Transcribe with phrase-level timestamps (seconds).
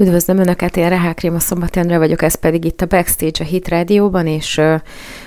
[0.00, 3.68] Üdvözlöm Önöket, én Rehák Réma Szombat Endre vagyok, ez pedig itt a Backstage a Hit
[3.68, 4.58] Rádióban, és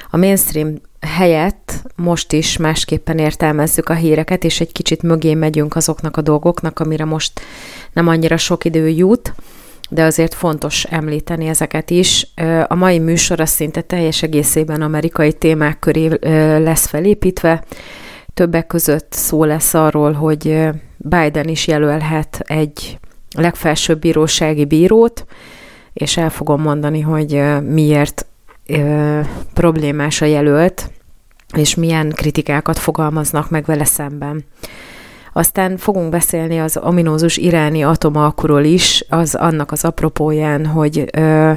[0.10, 6.18] a mainstream helyett most is másképpen értelmezzük a híreket, és egy kicsit mögé megyünk azoknak
[6.18, 7.42] a dolgoknak, amire most
[7.94, 9.34] nem annyira sok idő jut,
[9.90, 12.28] de azért fontos említeni ezeket is.
[12.68, 16.10] A mai műsor az szinte teljes egészében amerikai témák köré
[16.64, 17.64] lesz felépítve.
[18.34, 23.00] Többek között szó lesz arról, hogy Biden is jelölhet egy
[23.36, 25.26] legfelsőbb bírósági bírót,
[25.94, 28.26] és el fogom mondani, hogy miért
[29.54, 30.92] problémás a jelölt,
[31.56, 34.46] és milyen kritikákat fogalmaznak meg vele szemben.
[35.34, 41.52] Aztán fogunk beszélni az ominózus iráni atomalkuról is, az annak az apropóján, hogy ö,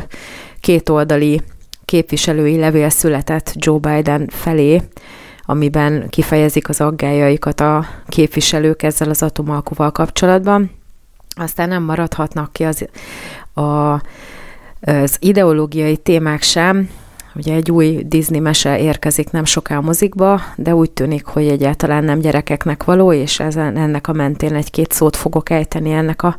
[0.61, 1.41] kétoldali
[1.85, 4.83] képviselői levél született Joe Biden felé,
[5.43, 10.71] amiben kifejezik az aggájaikat a képviselők ezzel az atomalkuval kapcsolatban.
[11.35, 12.89] Aztán nem maradhatnak ki az,
[13.55, 13.95] a,
[14.81, 16.89] az ideológiai témák sem,
[17.37, 22.05] Ugye egy új Disney mese érkezik nem soká a mozikba, de úgy tűnik, hogy egyáltalán
[22.05, 26.37] nem gyerekeknek való, és ezen, ennek a mentén egy-két szót fogok ejteni ennek a,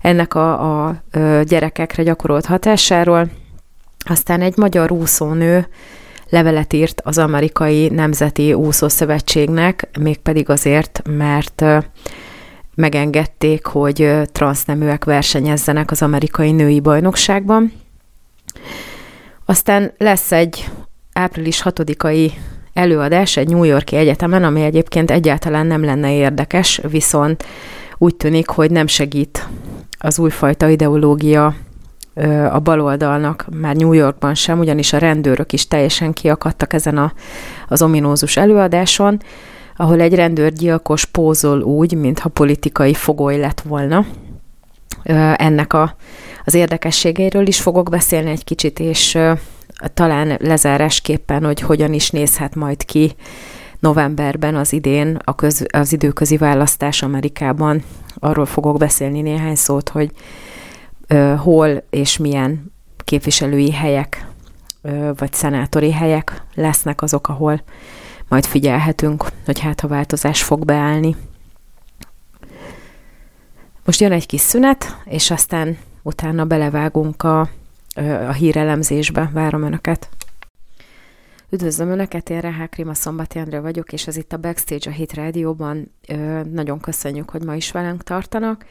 [0.00, 1.02] ennek a, a
[1.42, 3.30] gyerekekre gyakorolt hatásáról.
[4.04, 5.66] Aztán egy magyar úszónő
[6.28, 11.64] levelet írt az amerikai Nemzeti Úszószövetségnek, mégpedig azért, mert
[12.78, 17.72] megengedték, hogy transzneműek versenyezzenek az amerikai női bajnokságban.
[19.44, 20.68] Aztán lesz egy
[21.12, 22.32] április 6-ai
[22.72, 27.44] előadás egy New Yorki egyetemen, ami egyébként egyáltalán nem lenne érdekes, viszont
[27.98, 29.48] úgy tűnik, hogy nem segít
[29.98, 31.54] az újfajta ideológia
[32.50, 37.12] a baloldalnak, már New Yorkban sem, ugyanis a rendőrök is teljesen kiakadtak ezen a,
[37.68, 39.20] az ominózus előadáson,
[39.80, 44.06] ahol egy rendőrgyilkos pózol úgy, mintha politikai fogoly lett volna.
[45.36, 45.96] Ennek a
[46.44, 49.18] az érdekességeiről is fogok beszélni egy kicsit, és
[49.94, 53.14] talán lezárásképpen, hogy hogyan is nézhet majd ki
[53.78, 57.82] novemberben az idén a köz, az időközi választás Amerikában.
[58.18, 60.10] Arról fogok beszélni néhány szót, hogy
[61.06, 62.72] ö, hol és milyen
[63.04, 64.26] képviselői helyek
[64.82, 67.62] ö, vagy szenátori helyek lesznek azok, ahol
[68.28, 71.16] majd figyelhetünk, hogy hát ha változás fog beállni.
[73.84, 77.40] Most jön egy kis szünet, és aztán utána belevágunk a,
[78.28, 79.30] a hírelemzésbe.
[79.32, 80.08] Várom Önöket!
[81.50, 85.12] Üdvözlöm Önöket, én Rehák Rima Szombati Andrea vagyok, és ez itt a Backstage a Hit
[85.12, 85.92] Rádióban.
[86.52, 88.64] Nagyon köszönjük, hogy ma is velünk tartanak,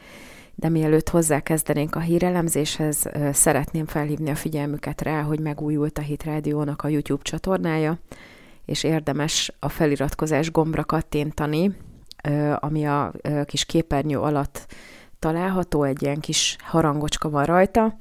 [0.54, 6.82] de mielőtt hozzákezdenénk a hírelemzéshez, szeretném felhívni a figyelmüket rá, hogy megújult a Hit Rádiónak
[6.82, 7.98] a YouTube csatornája,
[8.68, 11.76] és érdemes a feliratkozás gombra kattintani,
[12.56, 13.12] ami a
[13.44, 14.66] kis képernyő alatt
[15.18, 17.96] található, egy ilyen kis harangocska van rajta,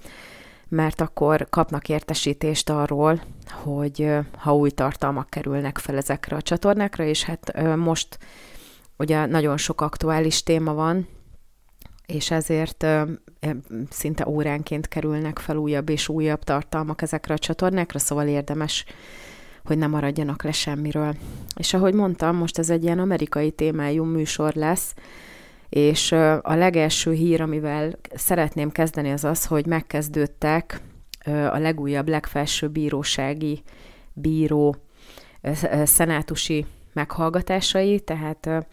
[0.68, 7.24] mert akkor kapnak értesítést arról, hogy ha új tartalmak kerülnek fel ezekre a csatornákra, és
[7.24, 8.18] hát most
[8.98, 11.08] ugye nagyon sok aktuális téma van,
[12.06, 12.86] és ezért
[13.90, 18.86] szinte óránként kerülnek fel újabb és újabb tartalmak ezekre a csatornákra, szóval érdemes,
[19.68, 21.16] hogy ne maradjanak le semmiről.
[21.56, 24.94] És ahogy mondtam, most ez egy ilyen amerikai témájú műsor lesz,
[25.70, 26.12] és
[26.42, 30.82] a legelső hír, amivel szeretném kezdeni, az az, hogy megkezdődtek
[31.26, 33.64] a legújabb, legfelsőbb bírósági
[34.14, 34.76] bíró
[35.84, 38.68] szenátusi meghallgatásai, tehát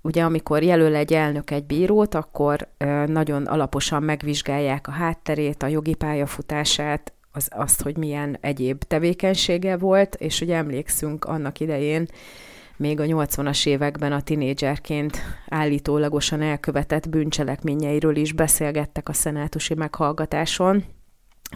[0.00, 2.68] ugye amikor jelöl egy elnök egy bírót, akkor
[3.06, 10.14] nagyon alaposan megvizsgálják a hátterét, a jogi pályafutását, az, azt, hogy milyen egyéb tevékenysége volt,
[10.14, 12.06] és ugye emlékszünk annak idején,
[12.76, 20.84] még a 80-as években a tinédzserként állítólagosan elkövetett bűncselekményeiről is beszélgettek a szenátusi meghallgatáson,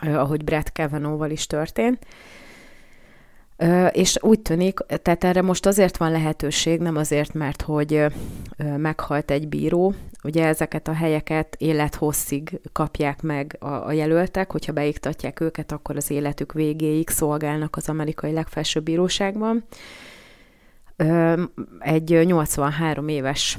[0.02, 2.06] ahogy Brett Kavanaugh-val is történt.
[3.90, 8.04] És úgy tűnik, tehát erre most azért van lehetőség, nem azért, mert hogy
[8.76, 9.94] meghalt egy bíró,
[10.26, 16.10] ugye ezeket a helyeket élethosszig kapják meg a, a jelöltek, hogyha beiktatják őket, akkor az
[16.10, 19.64] életük végéig szolgálnak az amerikai legfelsőbb bíróságban
[21.78, 23.58] egy 83 éves,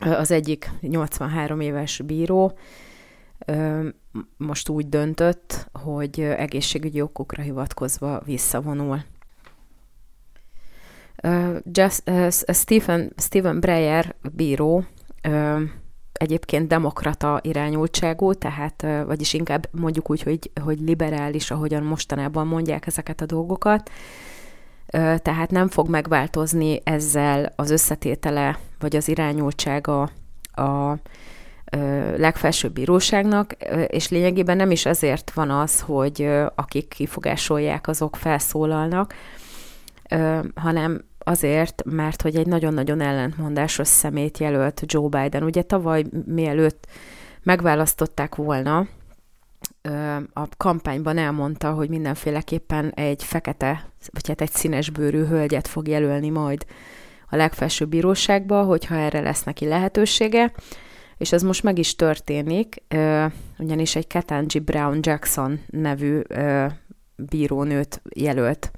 [0.00, 2.58] az egyik 83 éves bíró
[4.36, 9.04] most úgy döntött, hogy egészségügyi okokra hivatkozva visszavonul.
[11.72, 14.84] Just, uh, Stephen, Stephen Breyer bíró
[15.28, 15.60] uh,
[16.18, 23.20] egyébként demokrata irányultságú, tehát, vagyis inkább mondjuk úgy, hogy, hogy liberális, ahogyan mostanában mondják ezeket
[23.20, 23.90] a dolgokat,
[25.22, 30.10] tehát nem fog megváltozni ezzel az összetétele, vagy az irányultsága
[30.52, 30.96] a
[32.16, 33.52] legfelsőbb bíróságnak,
[33.86, 39.14] és lényegében nem is azért van az, hogy akik kifogásolják, azok felszólalnak,
[40.54, 45.42] hanem azért, mert hogy egy nagyon-nagyon ellentmondásos szemét jelölt Joe Biden.
[45.42, 46.86] Ugye tavaly mielőtt
[47.42, 48.86] megválasztották volna,
[50.32, 56.28] a kampányban elmondta, hogy mindenféleképpen egy fekete, vagy hát egy színes bőrű hölgyet fog jelölni
[56.28, 56.66] majd
[57.30, 60.52] a legfelsőbb bíróságba, hogyha erre lesz neki lehetősége,
[61.16, 62.82] és ez most meg is történik,
[63.58, 66.20] ugyanis egy Ketanji Brown Jackson nevű
[67.16, 68.70] bírónőt jelölt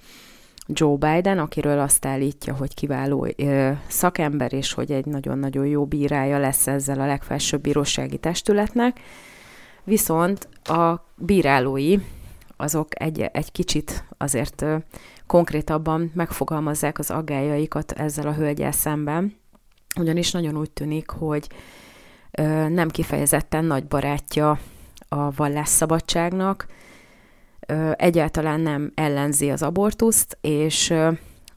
[0.68, 3.28] Joe Biden, akiről azt állítja, hogy kiváló
[3.86, 9.00] szakember, és hogy egy nagyon-nagyon jó bírája lesz ezzel a legfelsőbb bírósági testületnek.
[9.84, 11.98] Viszont a bírálói
[12.56, 14.64] azok egy, egy kicsit azért
[15.26, 19.36] konkrétabban megfogalmazzák az aggájaikat ezzel a hölgyel szemben,
[20.00, 21.48] ugyanis nagyon úgy tűnik, hogy
[22.68, 24.58] nem kifejezetten nagy barátja
[25.08, 26.66] a vallásszabadságnak,
[27.96, 30.90] egyáltalán nem ellenzi az abortuszt, és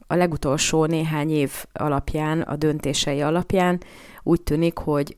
[0.06, 3.80] a legutolsó néhány év alapján, a döntései alapján
[4.22, 5.16] úgy tűnik, hogy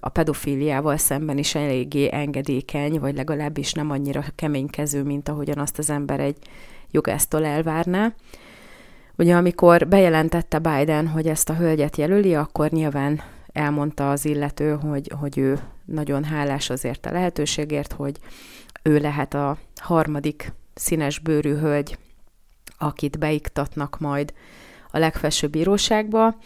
[0.00, 5.90] a pedofíliával szemben is eléggé engedékeny, vagy legalábbis nem annyira keménykező, mint ahogyan azt az
[5.90, 6.36] ember egy
[6.90, 8.12] jogásztól elvárná.
[9.16, 13.20] Ugye amikor bejelentette Biden, hogy ezt a hölgyet jelöli, akkor nyilván
[13.52, 18.18] elmondta az illető, hogy, hogy ő nagyon hálás azért a lehetőségért, hogy
[18.84, 21.98] ő lehet a harmadik színes bőrű hölgy,
[22.78, 24.32] akit beiktatnak majd
[24.90, 26.36] a legfelsőbb bíróságba,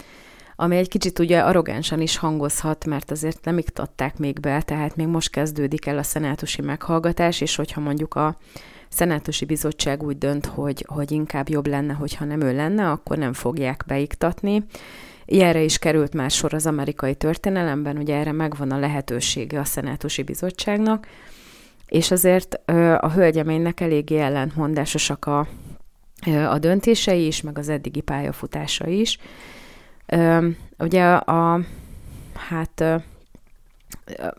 [0.57, 5.07] ami egy kicsit ugye arrogánsan is hangozhat, mert azért nem iktatták még be, tehát még
[5.07, 8.37] most kezdődik el a szenátusi meghallgatás, és hogyha mondjuk a
[8.89, 13.33] szenátusi bizottság úgy dönt, hogy, hogy inkább jobb lenne, hogyha nem ő lenne, akkor nem
[13.33, 14.65] fogják beiktatni.
[15.25, 20.23] Ilyenre is került már sor az amerikai történelemben, ugye erre megvan a lehetősége a szenátusi
[20.23, 21.07] bizottságnak,
[21.89, 22.61] és azért
[23.01, 25.47] a hölgyeménynek eléggé ellentmondásosak a,
[26.49, 29.19] a döntései is, meg az eddigi pályafutása is.
[30.79, 31.61] Ugye a,
[32.35, 32.85] hát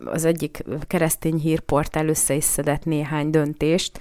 [0.04, 4.00] az egyik keresztény hírportál össze is szedett néhány döntést.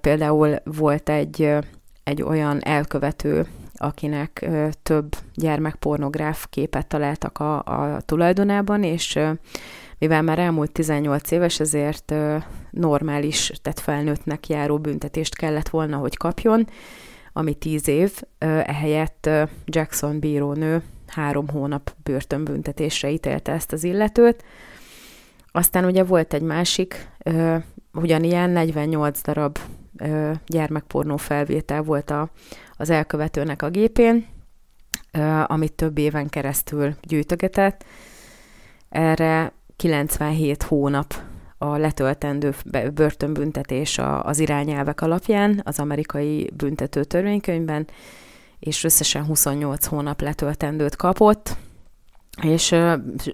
[0.00, 1.54] Például volt egy,
[2.04, 4.48] egy olyan elkövető, akinek
[4.82, 9.18] több gyermekpornográf képet találtak a, a tulajdonában, és
[9.98, 12.14] mivel már elmúlt 18 éves, ezért
[12.70, 16.68] normális, tehát felnőttnek járó büntetést kellett volna, hogy kapjon,
[17.32, 19.30] ami 10 év, ehelyett
[19.64, 24.44] Jackson bírónő három hónap börtönbüntetésre ítélte ezt az illetőt.
[25.52, 27.08] Aztán ugye volt egy másik,
[27.92, 29.58] ugyanilyen 48 darab
[30.46, 32.30] gyermekpornó felvétel volt a,
[32.76, 34.26] az elkövetőnek a gépén,
[35.46, 37.84] amit több éven keresztül gyűjtögetett.
[38.88, 41.14] Erre 97 hónap
[41.58, 42.54] a letöltendő
[42.94, 47.86] börtönbüntetés az irányelvek alapján az amerikai büntető törvénykönyvben,
[48.58, 51.56] és összesen 28 hónap letöltendőt kapott,
[52.42, 52.74] és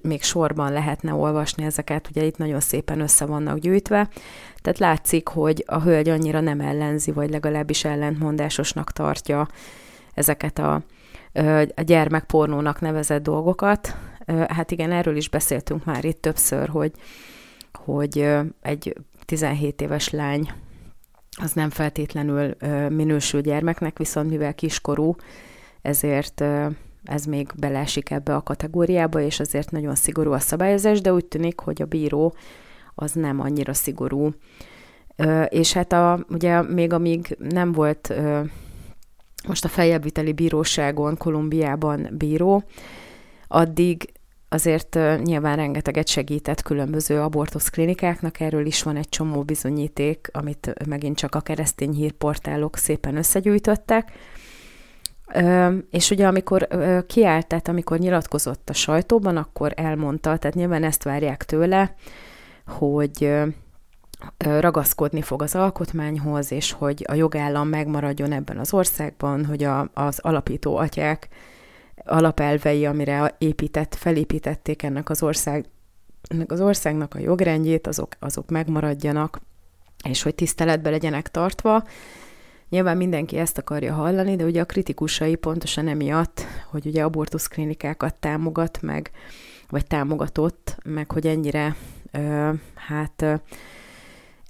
[0.02, 4.08] még sorban lehetne olvasni ezeket, ugye itt nagyon szépen össze vannak gyűjtve,
[4.62, 9.48] tehát látszik, hogy a hölgy annyira nem ellenzi, vagy legalábbis ellentmondásosnak tartja
[10.14, 10.82] ezeket a,
[11.74, 13.96] a gyermekpornónak nevezett dolgokat,
[14.26, 16.92] Hát igen, erről is beszéltünk már itt többször, hogy,
[17.72, 18.28] hogy
[18.62, 20.50] egy 17 éves lány
[21.40, 22.54] az nem feltétlenül
[22.88, 25.14] minősül gyermeknek, viszont mivel kiskorú,
[25.82, 26.44] ezért
[27.04, 31.60] ez még belesik ebbe a kategóriába, és azért nagyon szigorú a szabályozás, de úgy tűnik,
[31.60, 32.34] hogy a bíró
[32.94, 34.30] az nem annyira szigorú.
[35.48, 38.14] És hát a, ugye még amíg nem volt
[39.48, 42.64] most a feljebbviteli bíróságon Kolumbiában bíró,
[43.48, 44.12] addig
[44.54, 51.16] azért nyilván rengeteget segített különböző abortusz klinikáknak, erről is van egy csomó bizonyíték, amit megint
[51.16, 54.12] csak a keresztény hírportálok szépen összegyűjtöttek.
[55.90, 56.68] És ugye amikor
[57.06, 61.94] kiállt, tehát amikor nyilatkozott a sajtóban, akkor elmondta, tehát nyilván ezt várják tőle,
[62.66, 63.32] hogy
[64.38, 70.18] ragaszkodni fog az alkotmányhoz, és hogy a jogállam megmaradjon ebben az országban, hogy a, az
[70.18, 71.28] alapító atyák
[72.04, 75.64] alapelvei, amire épített, felépítették ennek az ország,
[76.28, 79.40] ennek az országnak a jogrendjét, azok, azok megmaradjanak,
[80.08, 81.84] és hogy tiszteletbe legyenek tartva.
[82.68, 88.82] Nyilván mindenki ezt akarja hallani, de ugye a kritikusai pontosan emiatt, hogy ugye abortuszklinikákat támogat
[88.82, 89.10] meg,
[89.68, 91.76] vagy támogatott, meg hogy ennyire
[92.10, 93.34] ö, hát ö,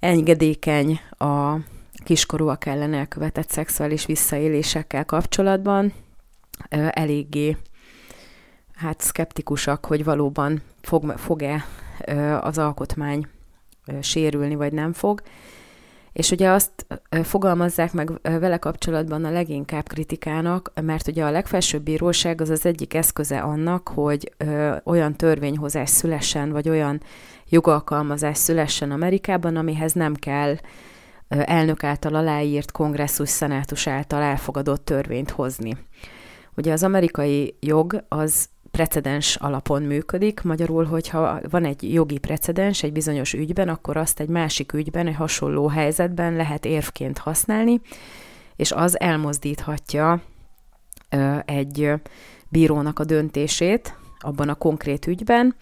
[0.00, 1.56] engedékeny a
[2.04, 5.92] kiskorúak ellen elkövetett szexuális visszaélésekkel kapcsolatban,
[6.90, 7.56] eléggé
[8.75, 11.64] hát szkeptikusak, hogy valóban fog, fog-e
[12.40, 13.26] az alkotmány
[14.00, 15.23] sérülni, vagy nem fog.
[16.12, 16.87] És ugye azt
[17.23, 22.94] fogalmazzák meg vele kapcsolatban a leginkább kritikának, mert ugye a legfelsőbb bíróság az az egyik
[22.94, 24.32] eszköze annak, hogy
[24.84, 27.02] olyan törvényhozás szülessen, vagy olyan
[27.49, 30.56] jogalkalmazás szülessen Amerikában, amihez nem kell
[31.28, 35.76] elnök által aláírt kongresszus, szenátus által elfogadott törvényt hozni.
[36.56, 42.92] Ugye az amerikai jog az precedens alapon működik, magyarul, hogyha van egy jogi precedens egy
[42.92, 47.80] bizonyos ügyben, akkor azt egy másik ügyben, egy hasonló helyzetben lehet érvként használni,
[48.56, 50.23] és az elmozdíthatja
[51.44, 51.92] egy
[52.49, 55.54] bírónak a döntését abban a konkrét ügyben,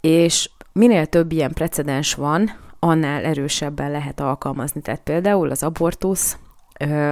[0.00, 4.80] és minél több ilyen precedens van, annál erősebben lehet alkalmazni.
[4.80, 6.38] Tehát például az abortusz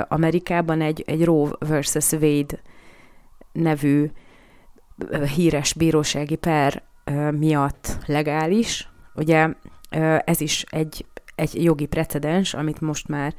[0.08, 2.60] Amerikában egy, egy Roe versus Wade
[3.52, 4.10] nevű
[5.34, 6.82] híres bírósági per
[7.30, 8.88] miatt legális.
[9.14, 9.48] Ugye
[10.24, 13.34] ez is egy, egy jogi precedens, amit most már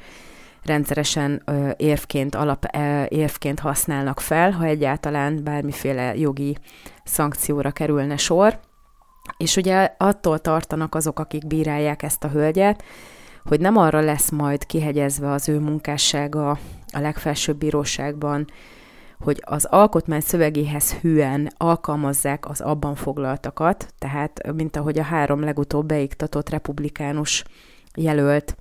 [0.64, 1.44] rendszeresen
[1.78, 2.66] érvként, alap,
[3.08, 6.58] érvként használnak fel, ha egyáltalán bármiféle jogi
[7.04, 8.60] szankcióra kerülne sor.
[9.38, 12.84] És ugye attól tartanak azok, akik bírálják ezt a hölgyet,
[13.44, 16.50] hogy nem arra lesz majd kihegyezve az ő munkássága
[16.94, 18.48] a legfelsőbb bíróságban,
[19.24, 25.86] hogy az alkotmány szövegéhez hűen alkalmazzák az abban foglaltakat, tehát mint ahogy a három legutóbb
[25.86, 27.44] beiktatott republikánus
[27.96, 28.56] jelölt,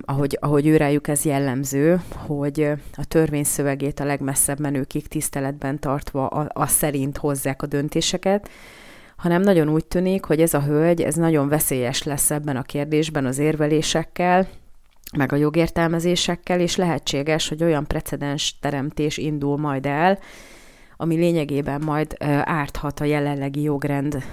[0.00, 6.48] ahogy, ahogy őrájuk ez jellemző, hogy a törvény szövegét a legmesszebb menőkig tiszteletben tartva a,
[6.52, 8.48] a szerint hozzák a döntéseket,
[9.16, 13.26] hanem nagyon úgy tűnik, hogy ez a hölgy, ez nagyon veszélyes lesz ebben a kérdésben
[13.26, 14.48] az érvelésekkel,
[15.16, 20.18] meg a jogértelmezésekkel, és lehetséges, hogy olyan precedens teremtés indul majd el,
[20.96, 24.24] ami lényegében majd árthat a jelenlegi jogrend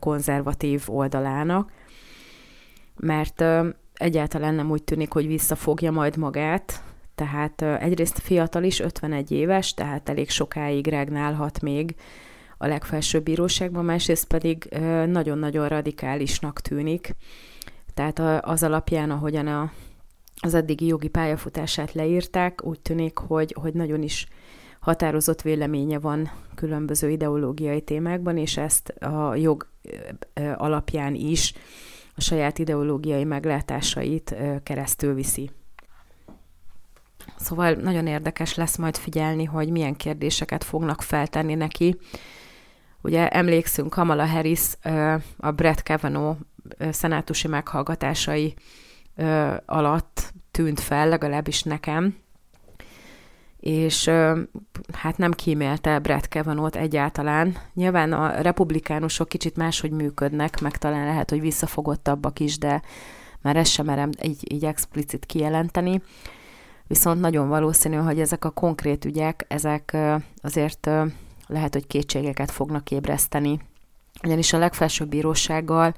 [0.00, 1.72] konzervatív oldalának,
[2.96, 3.44] mert
[3.94, 6.82] egyáltalán nem úgy tűnik, hogy visszafogja majd magát,
[7.14, 11.94] tehát egyrészt fiatal is, 51 éves, tehát elég sokáig regnálhat még
[12.58, 14.68] a legfelsőbb bíróságban, másrészt pedig
[15.06, 17.14] nagyon-nagyon radikálisnak tűnik.
[17.94, 19.72] Tehát az alapján, ahogyan a
[20.42, 24.26] az eddigi jogi pályafutását leírták, úgy tűnik, hogy, hogy nagyon is
[24.80, 29.68] határozott véleménye van különböző ideológiai témákban, és ezt a jog
[30.56, 31.52] alapján is
[32.14, 35.50] a saját ideológiai meglátásait keresztül viszi.
[37.36, 41.98] Szóval nagyon érdekes lesz majd figyelni, hogy milyen kérdéseket fognak feltenni neki.
[43.02, 44.72] Ugye emlékszünk Kamala Harris
[45.36, 46.38] a Brett Kavanaugh
[46.90, 48.54] szenátusi meghallgatásai
[49.66, 52.16] alatt tűnt fel, legalábbis nekem,
[53.60, 54.10] és
[54.92, 57.56] hát nem kímélte Brett Kavanaugh egyáltalán.
[57.74, 62.82] Nyilván a republikánusok kicsit máshogy működnek, meg talán lehet, hogy visszafogottabbak is, de
[63.40, 66.02] már ezt sem merem így, így explicit kijelenteni.
[66.86, 69.96] Viszont nagyon valószínű, hogy ezek a konkrét ügyek, ezek
[70.42, 70.90] azért
[71.46, 73.60] lehet, hogy kétségeket fognak ébreszteni.
[74.24, 75.94] Ugyanis a legfelsőbb bírósággal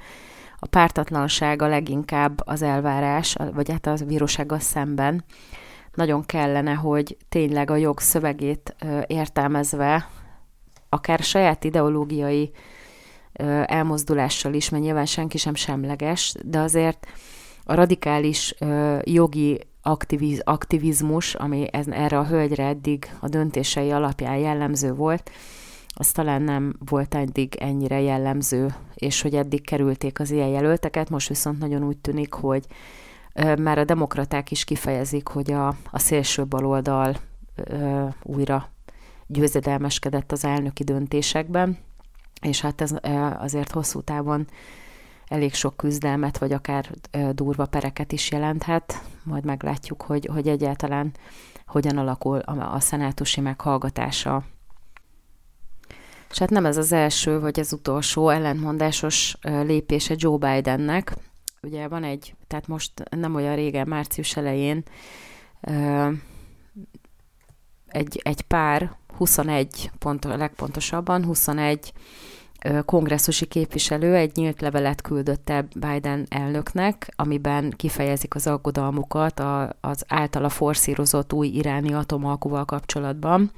[0.59, 5.25] a pártatlanság a leginkább az elvárás, vagy hát az bírósággal szemben.
[5.95, 10.09] Nagyon kellene, hogy tényleg a jog szövegét értelmezve,
[10.89, 12.51] akár saját ideológiai
[13.65, 17.07] elmozdulással is, mert nyilván senki sem semleges, de azért
[17.65, 18.55] a radikális
[19.03, 25.31] jogi aktiviz, aktivizmus, ami ez, erre a hölgyre eddig a döntései alapján jellemző volt,
[26.01, 31.29] az talán nem volt eddig ennyire jellemző, és hogy eddig kerülték az ilyen jelölteket, most
[31.29, 32.67] viszont nagyon úgy tűnik, hogy
[33.59, 37.17] már a demokraták is kifejezik, hogy a, a szélső baloldal
[37.55, 38.69] ö, újra
[39.27, 41.79] győzedelmeskedett az elnöki döntésekben,
[42.41, 42.95] és hát ez
[43.39, 44.47] azért hosszú távon
[45.27, 46.91] elég sok küzdelmet, vagy akár
[47.33, 49.03] durva pereket is jelenthet.
[49.25, 51.13] Majd meglátjuk, hogy, hogy egyáltalán
[51.67, 54.45] hogyan alakul a, a szenátusi meghallgatása
[56.31, 61.17] és hát nem ez az első, vagy az utolsó ellentmondásos lépése Joe Bidennek.
[61.63, 64.83] Ugye van egy, tehát most nem olyan régen, március elején
[67.87, 71.93] egy, egy pár, 21, pont, legpontosabban 21
[72.85, 79.43] kongresszusi képviselő egy nyílt levelet küldött el Biden elnöknek, amiben kifejezik az aggodalmukat
[79.81, 83.51] az általa forszírozott új iráni atomalkuval kapcsolatban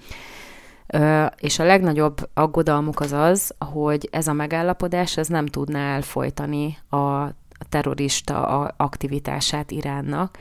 [1.37, 7.26] és a legnagyobb aggodalmuk az az, hogy ez a megállapodás ez nem tudná elfolytani a
[7.68, 10.38] terrorista aktivitását Iránnak.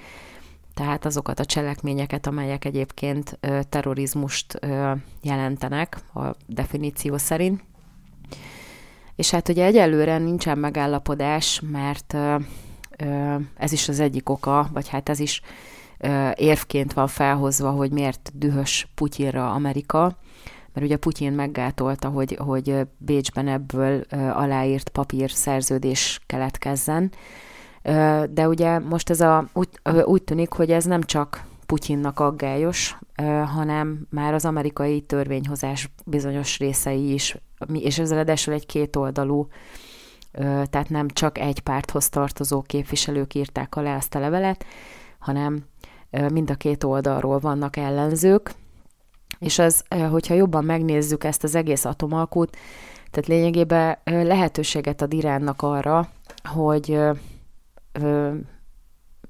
[0.79, 3.39] tehát azokat a cselekményeket, amelyek egyébként
[3.69, 4.59] terrorizmust
[5.21, 7.61] jelentenek a definíció szerint.
[9.15, 12.15] És hát ugye egyelőre nincsen megállapodás, mert
[13.57, 15.41] ez is az egyik oka, vagy hát ez is
[16.35, 20.17] érvként van felhozva, hogy miért dühös Putyinra Amerika,
[20.73, 27.11] mert ugye Putyin meggátolta, hogy, hogy Bécsben ebből aláírt papír szerződés keletkezzen,
[28.29, 29.69] de ugye most ez a, úgy,
[30.03, 32.97] úgy tűnik, hogy ez nem csak Putyinnak aggályos,
[33.53, 37.37] hanem már az amerikai törvényhozás bizonyos részei is,
[37.73, 39.47] és ez ráadásul egy kétoldalú,
[40.69, 44.65] tehát nem csak egy párthoz tartozó képviselők írták alá ezt a levelet,
[45.19, 45.63] hanem
[46.09, 48.53] mind a két oldalról vannak ellenzők,
[49.39, 52.57] és az, hogyha jobban megnézzük ezt az egész atomalkút,
[53.11, 56.09] tehát lényegében lehetőséget ad Iránnak arra,
[56.43, 56.99] hogy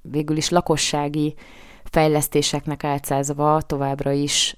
[0.01, 1.35] végül is lakossági
[1.83, 4.57] fejlesztéseknek álcázva továbbra is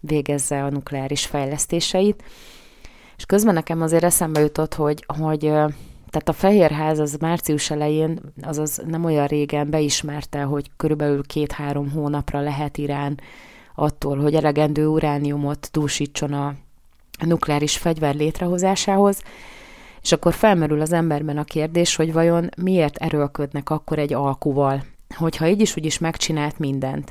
[0.00, 2.22] végezze a nukleáris fejlesztéseit.
[3.16, 5.52] És közben nekem azért eszembe jutott, hogy, hogy
[6.16, 12.40] tehát a Fehérház az március elején, azaz nem olyan régen beismerte, hogy körülbelül két-három hónapra
[12.40, 13.20] lehet Irán
[13.74, 16.54] attól, hogy elegendő urániumot dúsítson a
[17.18, 19.22] nukleáris fegyver létrehozásához,
[20.02, 24.84] és akkor felmerül az emberben a kérdés, hogy vajon miért erőlködnek akkor egy alkuval,
[25.16, 27.10] hogyha így is úgy is megcsinált mindent,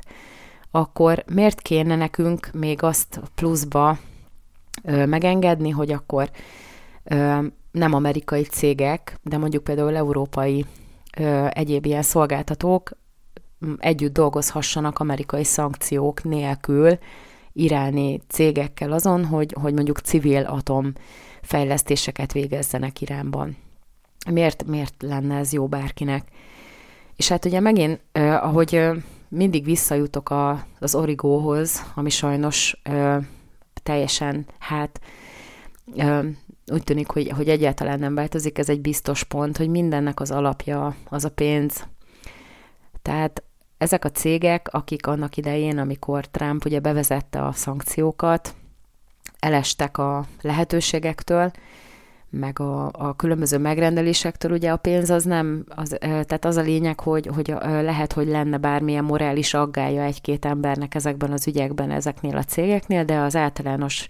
[0.70, 3.98] akkor miért kéne nekünk még azt pluszba
[4.82, 6.30] ö, megengedni, hogy akkor
[7.04, 7.46] ö,
[7.76, 10.64] nem amerikai cégek, de mondjuk például európai
[11.18, 12.90] ö, egyéb ilyen szolgáltatók
[13.78, 16.98] együtt dolgozhassanak amerikai szankciók nélkül
[17.52, 20.92] iráni cégekkel azon, hogy, hogy mondjuk civil atom
[21.42, 23.56] fejlesztéseket végezzenek Iránban.
[24.30, 26.28] Miért, miért lenne ez jó bárkinek?
[27.16, 28.96] És hát ugye megint, eh, ahogy eh,
[29.28, 33.16] mindig visszajutok a, az origóhoz, ami sajnos eh,
[33.82, 35.00] teljesen, hát
[36.72, 40.96] úgy tűnik, hogy, hogy egyáltalán nem változik, ez egy biztos pont, hogy mindennek az alapja
[41.08, 41.86] az a pénz.
[43.02, 43.42] Tehát
[43.78, 48.54] ezek a cégek, akik annak idején, amikor Trump ugye bevezette a szankciókat,
[49.38, 51.50] elestek a lehetőségektől,
[52.30, 57.00] meg a, a különböző megrendelésektől, ugye a pénz az nem, az, tehát az a lényeg,
[57.00, 62.42] hogy, hogy lehet, hogy lenne bármilyen morális aggája egy-két embernek ezekben az ügyekben, ezeknél a
[62.42, 64.06] cégeknél, de az általános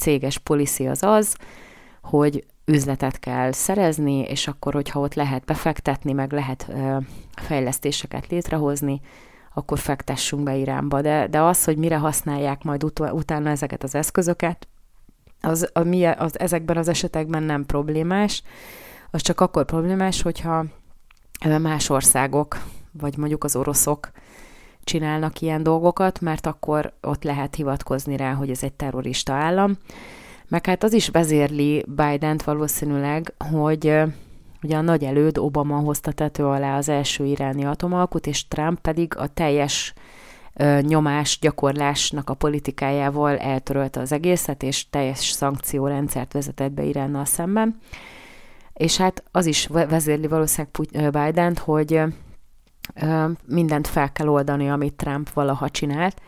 [0.00, 1.36] céges policy az az,
[2.02, 6.70] hogy üzletet kell szerezni, és akkor, hogyha ott lehet befektetni, meg lehet
[7.34, 9.00] fejlesztéseket létrehozni,
[9.54, 11.00] akkor fektessünk be Iránba.
[11.00, 14.68] De, de az, hogy mire használják majd ut- utána ezeket az eszközöket,
[15.40, 15.80] az, a,
[16.18, 18.42] az ezekben az esetekben nem problémás,
[19.10, 20.64] az csak akkor problémás, hogyha
[21.60, 24.10] más országok, vagy mondjuk az oroszok
[24.84, 29.76] csinálnak ilyen dolgokat, mert akkor ott lehet hivatkozni rá, hogy ez egy terrorista állam.
[30.48, 34.02] Meg hát az is vezérli Biden-t valószínűleg, hogy
[34.62, 39.16] ugye a nagy előd Obama hozta tető alá az első iráni atomalkut, és Trump pedig
[39.16, 39.94] a teljes
[40.80, 47.78] nyomás gyakorlásnak a politikájával eltörölte az egészet, és teljes szankciórendszert vezetett be Iránnal szemben.
[48.72, 52.02] És hát az is vezérli valószínűleg Biden-t, hogy
[53.46, 56.20] mindent fel kell oldani, amit Trump valaha csinált,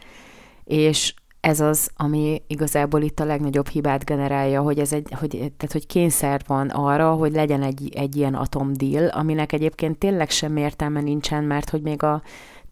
[0.64, 5.72] és ez az, ami igazából itt a legnagyobb hibát generálja, hogy ez egy, hogy, tehát,
[5.72, 11.00] hogy kényszer van arra, hogy legyen egy, egy ilyen atomdíl, aminek egyébként tényleg sem értelme
[11.00, 12.22] nincsen, mert hogy még a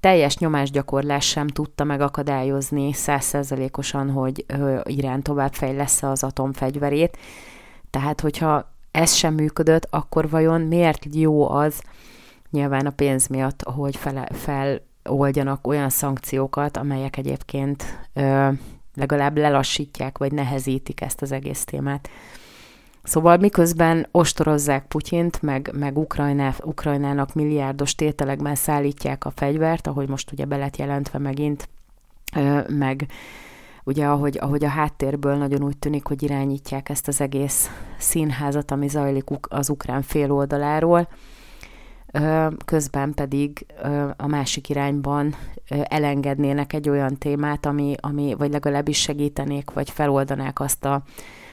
[0.00, 4.44] teljes nyomásgyakorlás sem tudta megakadályozni százszerzelékosan, hogy
[4.84, 7.18] Irán továbbfejlesz az atomfegyverét.
[7.90, 11.82] Tehát, hogyha ez sem működött, akkor vajon miért jó az,
[12.50, 18.48] nyilván a pénz miatt, hogy fel, feloldjanak olyan szankciókat, amelyek egyébként ö,
[18.94, 22.08] legalább lelassítják, vagy nehezítik ezt az egész témát.
[23.02, 30.32] Szóval miközben ostorozzák Putyint, meg, meg Ukrajná, Ukrajnának milliárdos tételekben szállítják a fegyvert, ahogy most
[30.32, 31.68] ugye be jelentve megint,
[32.68, 33.06] meg
[33.84, 38.88] ugye ahogy, ahogy a háttérből nagyon úgy tűnik, hogy irányítják ezt az egész színházat, ami
[38.88, 41.08] zajlik az ukrán fél oldaláról,
[42.64, 43.66] közben pedig
[44.16, 45.34] a másik irányban
[45.68, 51.02] elengednének egy olyan témát, ami, ami vagy legalábbis segítenék, vagy feloldanák azt a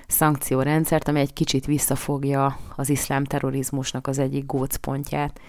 [0.07, 5.39] szankciórendszert, ami egy kicsit visszafogja az iszlám terrorizmusnak az egyik gócpontját.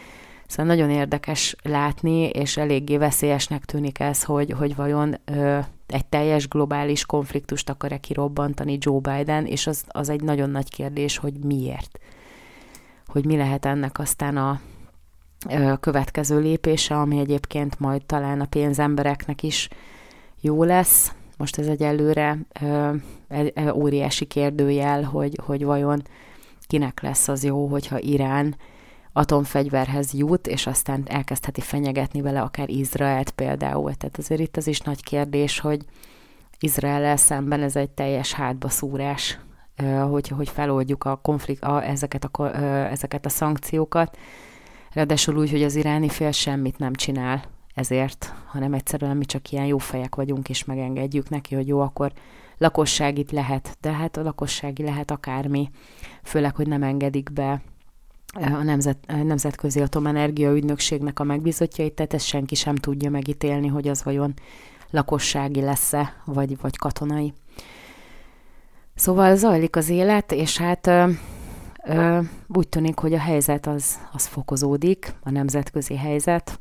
[0.47, 6.49] Szóval nagyon érdekes látni, és eléggé veszélyesnek tűnik ez, hogy, hogy vajon ö, egy teljes
[6.49, 11.99] globális konfliktust akar-e kirobbantani Joe Biden, és az, az egy nagyon nagy kérdés, hogy miért.
[13.07, 14.61] Hogy mi lehet ennek aztán a,
[15.81, 19.69] következő lépése, ami egyébként majd talán a pénzembereknek is
[20.41, 21.13] jó lesz.
[21.37, 22.95] Most ez egyelőre e,
[23.75, 26.03] óriási kérdőjel, hogy, hogy vajon
[26.67, 28.57] kinek lesz az jó, hogyha Irán
[29.13, 33.95] atomfegyverhez jut, és aztán elkezdheti fenyegetni vele akár Izraelt például.
[33.95, 35.85] Tehát azért itt az is nagy kérdés, hogy
[36.59, 39.39] Izrael szemben ez egy teljes hátbaszúrás,
[40.11, 42.57] hogy, hogy feloldjuk a konflikt, a, ezeket, a,
[42.91, 44.17] ezeket a szankciókat.
[44.99, 49.65] Ráadásul úgy, hogy az iráni fél semmit nem csinál ezért, hanem egyszerűen mi csak ilyen
[49.65, 52.13] jó fejek vagyunk, és megengedjük neki, hogy jó, akkor
[52.57, 55.71] lakosság itt lehet, de hát a lakossági lehet akármi,
[56.23, 57.63] főleg, hogy nem engedik be
[58.33, 63.89] a, nemzet, a Nemzetközi Atomenergia Ügynökségnek a megbízottjait, tehát ezt senki sem tudja megítélni, hogy
[63.89, 64.35] az vajon
[64.91, 67.33] lakossági lesz-e, vagy, vagy katonai.
[68.95, 70.91] Szóval zajlik az élet, és hát
[72.47, 76.61] úgy tűnik, hogy a helyzet az, az fokozódik, a nemzetközi helyzet.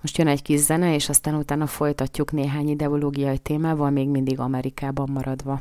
[0.00, 5.10] Most jön egy kis zene, és aztán utána folytatjuk néhány ideológiai témával, még mindig Amerikában
[5.12, 5.60] maradva.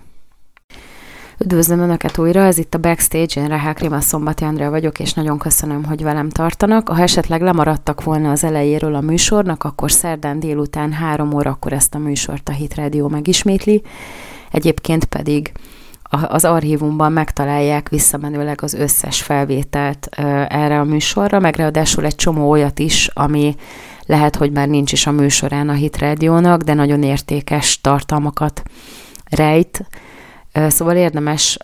[1.39, 5.37] Üdvözlöm Önöket újra, ez itt a Backstage, én Rehák Rima Szombati Andrea vagyok, és nagyon
[5.37, 6.89] köszönöm, hogy velem tartanak.
[6.89, 11.97] Ha esetleg lemaradtak volna az elejéről a műsornak, akkor szerdán délután három órakor ezt a
[11.97, 13.81] műsort a Hit Radio megismétli.
[14.51, 15.51] Egyébként pedig
[16.09, 20.05] az archívumban megtalálják visszamenőleg az összes felvételt
[20.47, 23.55] erre a műsorra, meg ráadásul egy csomó olyat is, ami
[24.05, 28.63] lehet, hogy már nincs is a műsorán a Hit Radio-nak, de nagyon értékes tartalmakat
[29.29, 29.85] rejt
[30.67, 31.57] Szóval érdemes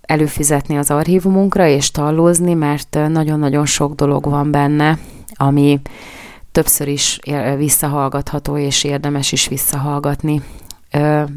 [0.00, 4.98] előfizetni az archívumunkra és tallózni, mert nagyon-nagyon sok dolog van benne,
[5.34, 5.80] ami
[6.52, 7.18] többször is
[7.56, 10.42] visszahallgatható, és érdemes is visszahallgatni.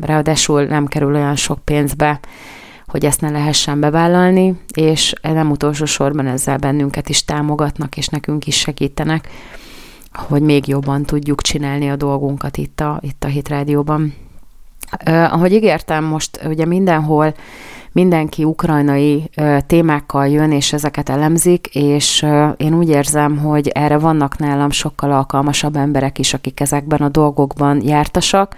[0.01, 2.19] Ráadásul nem kerül olyan sok pénzbe,
[2.87, 8.47] hogy ezt ne lehessen bevállalni, és nem utolsó sorban ezzel bennünket is támogatnak, és nekünk
[8.47, 9.29] is segítenek,
[10.13, 14.13] hogy még jobban tudjuk csinálni a dolgunkat itt a, itt a Hit Rádióban.
[15.05, 17.33] Ahogy ígértem, most ugye mindenhol
[17.91, 19.29] mindenki ukrajnai
[19.67, 22.25] témákkal jön, és ezeket elemzik, és
[22.57, 27.81] én úgy érzem, hogy erre vannak nálam sokkal alkalmasabb emberek is, akik ezekben a dolgokban
[27.81, 28.55] jártasak,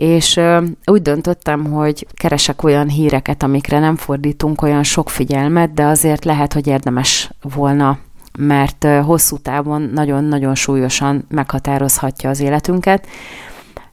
[0.00, 0.40] és
[0.84, 6.52] úgy döntöttem, hogy keresek olyan híreket, amikre nem fordítunk olyan sok figyelmet, de azért lehet,
[6.52, 7.98] hogy érdemes volna
[8.38, 13.06] mert hosszú távon nagyon-nagyon súlyosan meghatározhatja az életünket.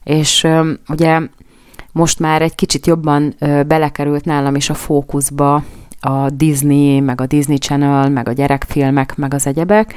[0.04, 0.46] És
[0.88, 1.20] ugye
[1.92, 3.34] most már egy kicsit jobban
[3.66, 5.64] belekerült nálam is a fókuszba
[6.00, 9.94] a Disney, meg a Disney Channel, meg a gyerekfilmek, meg az egyebek,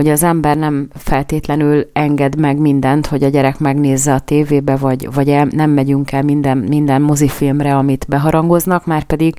[0.00, 5.12] hogy az ember nem feltétlenül enged meg mindent, hogy a gyerek megnézze a tévébe, vagy,
[5.14, 9.34] vagy el, nem megyünk el minden, minden mozifilmre, amit beharangoznak, már pedig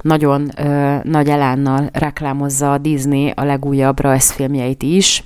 [0.00, 5.24] nagyon ö, nagy elánnal reklámozza a Disney a legújabb rajzfilmjeit is,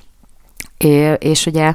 [0.79, 1.75] é, és ugye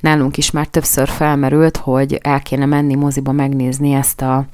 [0.00, 4.46] nálunk is már többször felmerült, hogy el kéne menni moziba megnézni ezt a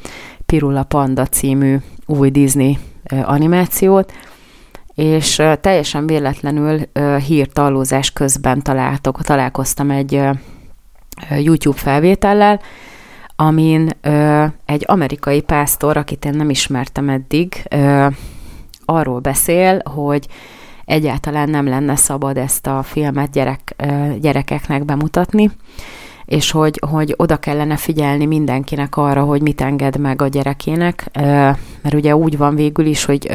[0.46, 2.78] Pirula Panda című új Disney
[3.24, 4.12] animációt,
[4.94, 6.80] és teljesen véletlenül
[7.26, 10.20] hírtallózás közben találtok, találkoztam egy
[11.30, 12.60] YouTube felvétellel,
[13.36, 13.88] amin
[14.64, 17.68] egy amerikai pásztor, akit én nem ismertem eddig,
[18.84, 20.26] arról beszél, hogy
[20.84, 23.76] egyáltalán nem lenne szabad ezt a filmet gyerek,
[24.20, 25.50] gyerekeknek bemutatni,
[26.24, 31.08] és hogy, hogy oda kellene figyelni mindenkinek arra, hogy mit enged meg a gyerekének,
[31.82, 33.30] mert ugye úgy van végül is, hogy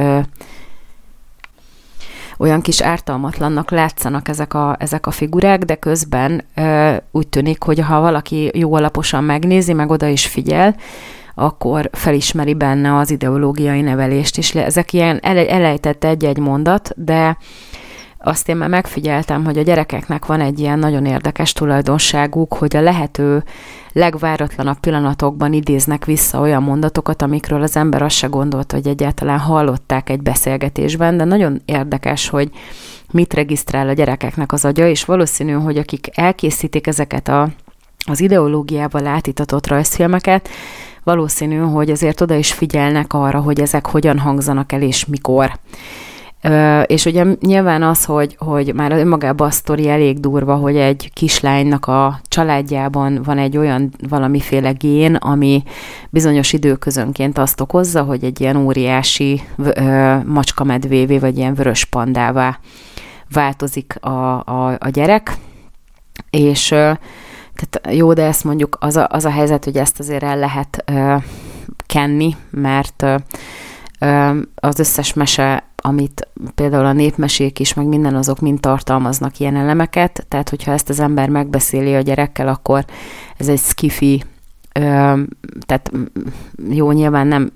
[2.39, 7.79] olyan kis ártalmatlannak látszanak ezek a, ezek a figurák, de közben ö, úgy tűnik, hogy
[7.79, 10.75] ha valaki jó alaposan megnézi, meg oda is figyel,
[11.35, 14.55] akkor felismeri benne az ideológiai nevelést is.
[14.55, 17.37] Ezek ilyen elejtett egy-egy mondat, de
[18.17, 22.81] azt én már megfigyeltem, hogy a gyerekeknek van egy ilyen nagyon érdekes tulajdonságuk, hogy a
[22.81, 23.43] lehető
[23.99, 30.09] legváratlanabb pillanatokban idéznek vissza olyan mondatokat, amikről az ember azt se gondolt, hogy egyáltalán hallották
[30.09, 32.49] egy beszélgetésben, de nagyon érdekes, hogy
[33.11, 37.49] mit regisztrál a gyerekeknek az agya, és valószínű, hogy akik elkészítik ezeket a,
[38.05, 40.49] az ideológiával átítatott rajzfilmeket,
[41.03, 45.51] valószínű, hogy azért oda is figyelnek arra, hogy ezek hogyan hangzanak el és mikor.
[46.85, 51.85] És ugye nyilván az, hogy, hogy már önmagában a sztori elég durva, hogy egy kislánynak
[51.85, 55.63] a családjában van egy olyan valamiféle gén, ami
[56.09, 59.41] bizonyos időközönként azt okozza, hogy egy ilyen óriási
[60.25, 62.59] macskamedvévé, vagy ilyen vörös pandává
[63.33, 65.37] változik a, a, a gyerek,
[66.29, 70.37] és tehát jó, de ezt mondjuk az a, az a helyzet, hogy ezt azért el
[70.37, 71.15] lehet ö,
[71.85, 73.05] kenni, mert
[73.99, 79.55] ö, az összes mese, amit például a népmesék is, meg minden azok mind tartalmaznak ilyen
[79.55, 82.85] elemeket, tehát hogyha ezt az ember megbeszéli a gyerekkel, akkor
[83.37, 84.23] ez egy skifi
[85.65, 85.91] tehát
[86.69, 87.51] jó, nyilván nem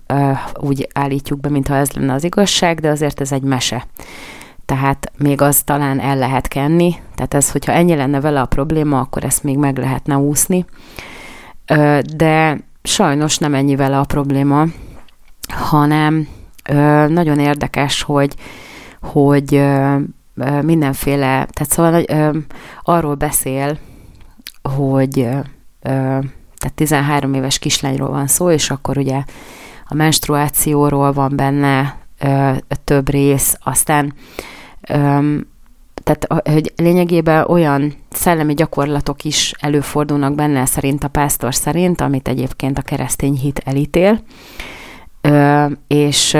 [0.53, 3.87] úgy állítjuk be, mintha ez lenne az igazság, de azért ez egy mese.
[4.65, 8.99] Tehát még az talán el lehet kenni, tehát ez, hogyha ennyi lenne vele a probléma,
[8.99, 10.65] akkor ezt még meg lehetne úszni.
[12.15, 14.65] De sajnos nem ennyi vele a probléma,
[15.47, 16.27] hanem
[17.08, 18.36] nagyon érdekes, hogy,
[19.02, 19.63] hogy
[20.62, 22.04] mindenféle, tehát szóval
[22.84, 23.78] arról beszél,
[24.62, 25.13] hogy
[26.58, 29.23] tehát 13 éves kislányról van szó, és akkor ugye
[29.88, 31.97] a menstruációról van benne
[32.84, 34.13] több rész, aztán
[36.04, 42.78] tehát hogy lényegében olyan szellemi gyakorlatok is előfordulnak benne szerint a pásztor szerint, amit egyébként
[42.78, 44.21] a keresztény hit elítél,
[45.88, 46.38] és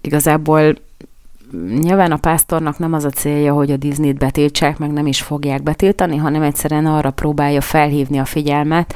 [0.00, 0.74] igazából
[1.68, 5.62] nyilván a pásztornak nem az a célja, hogy a Disney-t betiltsák, meg nem is fogják
[5.62, 8.94] betiltani, hanem egyszerűen arra próbálja felhívni a figyelmet,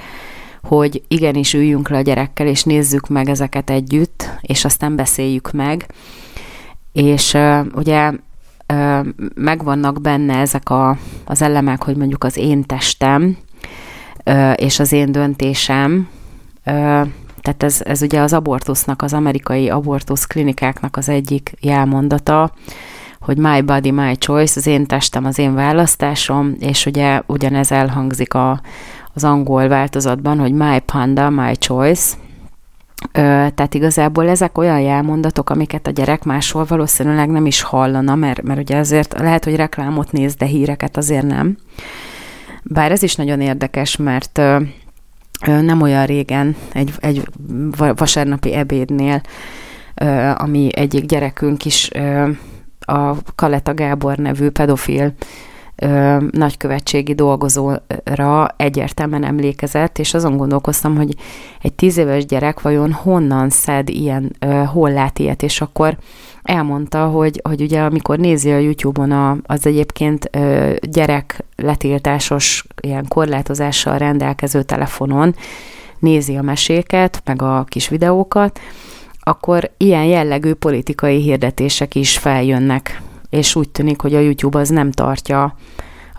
[0.62, 5.87] hogy igenis üljünk le a gyerekkel, és nézzük meg ezeket együtt, és aztán beszéljük meg.
[6.93, 8.12] És uh, ugye
[9.35, 13.37] megvannak benne ezek a, az elemek, hogy mondjuk az én testem,
[14.55, 16.09] és az én döntésem,
[17.49, 22.53] tehát ez, ez ugye az abortusznak, az amerikai abortusz klinikáknak az egyik jelmondata,
[23.21, 28.35] hogy my body, my choice, az én testem, az én választásom, és ugye ugyanez elhangzik
[28.35, 28.61] a,
[29.15, 32.17] az angol változatban, hogy my panda, my choice,
[33.13, 38.61] tehát igazából ezek olyan jelmondatok, amiket a gyerek máshol valószínűleg nem is hallana, mert, mert
[38.61, 41.57] ugye azért lehet, hogy reklámot néz, de híreket azért nem.
[42.63, 44.41] Bár ez is nagyon érdekes, mert
[45.46, 47.29] nem olyan régen egy, egy
[47.77, 49.20] vasárnapi ebédnél,
[50.35, 51.90] ami egyik gyerekünk is
[52.81, 55.12] a Kaleta Gábor nevű pedofil
[56.31, 61.14] nagykövetségi dolgozóra egyértelműen emlékezett, és azon gondolkoztam, hogy
[61.62, 65.96] egy tíz éves gyerek vajon honnan szed ilyen, hol lát ilyet, és akkor
[66.49, 73.05] elmondta, hogy, hogy ugye amikor nézi a YouTube-on a, az egyébként ö, gyerek letiltásos ilyen
[73.09, 75.35] korlátozással rendelkező telefonon,
[75.99, 78.61] nézi a meséket, meg a kis videókat,
[79.21, 84.91] akkor ilyen jellegű politikai hirdetések is feljönnek, és úgy tűnik, hogy a YouTube az nem
[84.91, 85.55] tartja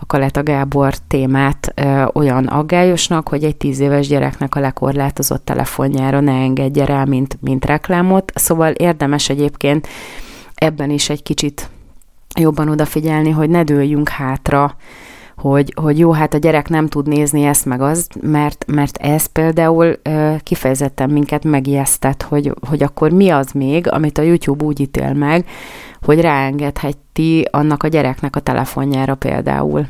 [0.00, 6.20] a Kaleta Gábor témát ö, olyan aggályosnak, hogy egy tíz éves gyereknek a lekorlátozott telefonjára
[6.20, 8.32] ne engedje rá, mint, mint reklámot.
[8.34, 9.88] Szóval érdemes egyébként
[10.54, 11.70] ebben is egy kicsit
[12.38, 14.76] jobban odafigyelni, hogy ne dőljünk hátra,
[15.40, 19.26] hogy, hogy jó, hát a gyerek nem tud nézni ezt meg azt, mert, mert ez
[19.26, 24.80] például ö, kifejezetten minket megijesztett, hogy, hogy akkor mi az még, amit a YouTube úgy
[24.80, 25.46] ítél meg,
[26.02, 29.86] hogy ráengedheti annak a gyereknek a telefonjára például.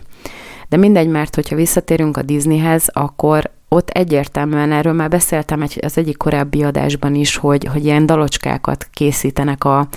[0.68, 5.98] De mindegy, mert hogyha visszatérünk a Disneyhez, akkor ott egyértelműen erről már beszéltem egy, az
[5.98, 9.88] egyik korábbi adásban is, hogy, hogy ilyen dalocskákat készítenek a,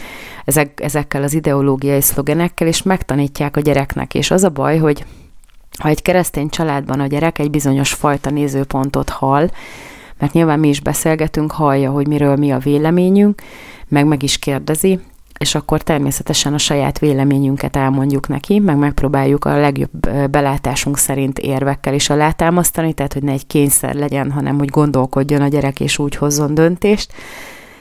[0.45, 4.13] ezek, ezekkel az ideológiai szlogenekkel, és megtanítják a gyereknek.
[4.13, 5.05] És az a baj, hogy
[5.79, 9.49] ha egy keresztény családban a gyerek egy bizonyos fajta nézőpontot hall,
[10.17, 13.41] mert nyilván mi is beszélgetünk, hallja, hogy miről mi a véleményünk,
[13.87, 14.99] meg meg is kérdezi,
[15.37, 21.93] és akkor természetesen a saját véleményünket elmondjuk neki, meg megpróbáljuk a legjobb belátásunk szerint érvekkel
[21.93, 26.15] is alátámasztani, tehát hogy ne egy kényszer legyen, hanem hogy gondolkodjon a gyerek és úgy
[26.15, 27.13] hozzon döntést.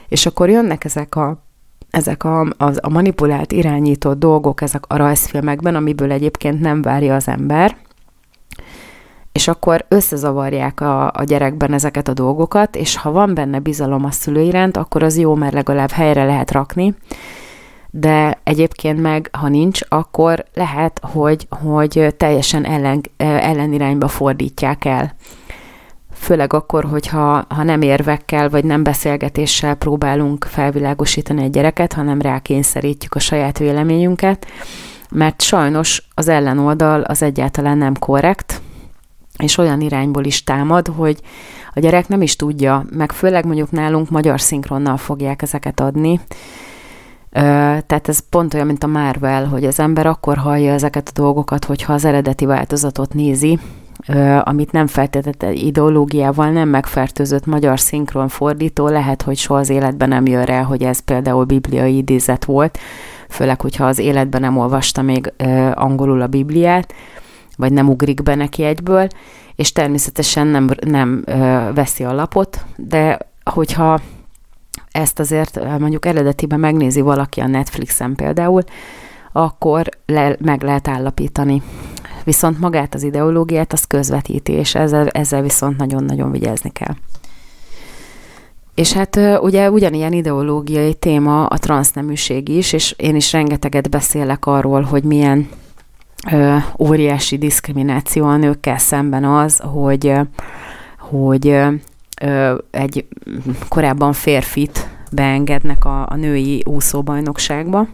[0.09, 1.44] És akkor jönnek ezek a
[1.90, 7.29] ezek a, a, a manipulált, irányított dolgok, ezek a rajzfilmekben, amiből egyébként nem várja az
[7.29, 7.77] ember,
[9.33, 14.11] és akkor összezavarják a, a gyerekben ezeket a dolgokat, és ha van benne bizalom a
[14.11, 16.95] szülő iránt, akkor az jó, mert legalább helyre lehet rakni,
[17.90, 25.14] de egyébként meg, ha nincs, akkor lehet, hogy, hogy teljesen ellen, ellenirányba fordítják el.
[26.33, 33.14] Főleg akkor, hogyha ha nem érvekkel, vagy nem beszélgetéssel próbálunk felvilágosítani egy gyereket, hanem rákényszerítjük
[33.14, 34.47] a saját véleményünket,
[35.11, 38.61] mert sajnos az ellenoldal az egyáltalán nem korrekt,
[39.38, 41.21] és olyan irányból is támad, hogy
[41.75, 46.21] a gyerek nem is tudja, meg főleg mondjuk nálunk magyar szinkronnal fogják ezeket adni,
[47.31, 51.64] tehát ez pont olyan, mint a Marvel, hogy az ember akkor hallja ezeket a dolgokat,
[51.64, 53.59] hogyha az eredeti változatot nézi,
[54.42, 60.26] amit nem feltétlenül ideológiával nem megfertőzött magyar szinkron fordító, lehet, hogy soha az életben nem
[60.26, 62.78] jön rá, hogy ez például bibliai idézet volt,
[63.28, 65.32] főleg, hogyha az életben nem olvasta még
[65.74, 66.94] angolul a Bibliát,
[67.56, 69.08] vagy nem ugrik be neki egyből,
[69.54, 71.24] és természetesen nem, nem
[71.74, 74.00] veszi a lapot, de hogyha
[74.90, 78.62] ezt azért mondjuk eredetiben megnézi valaki a Netflixen például,
[79.32, 81.62] akkor le, meg lehet állapítani.
[82.24, 86.94] Viszont magát az ideológiát az közvetíti, és ezzel, ezzel viszont nagyon-nagyon vigyázni kell.
[88.74, 94.82] És hát ugye ugyanilyen ideológiai téma a transzneműség is, és én is rengeteget beszélek arról,
[94.82, 95.48] hogy milyen
[96.30, 100.12] ö, óriási diszkrimináció a nőkkel szemben az, hogy,
[100.98, 101.48] hogy
[102.22, 103.06] ö, egy
[103.68, 107.88] korábban férfit beengednek a, a női úszóbajnokságba,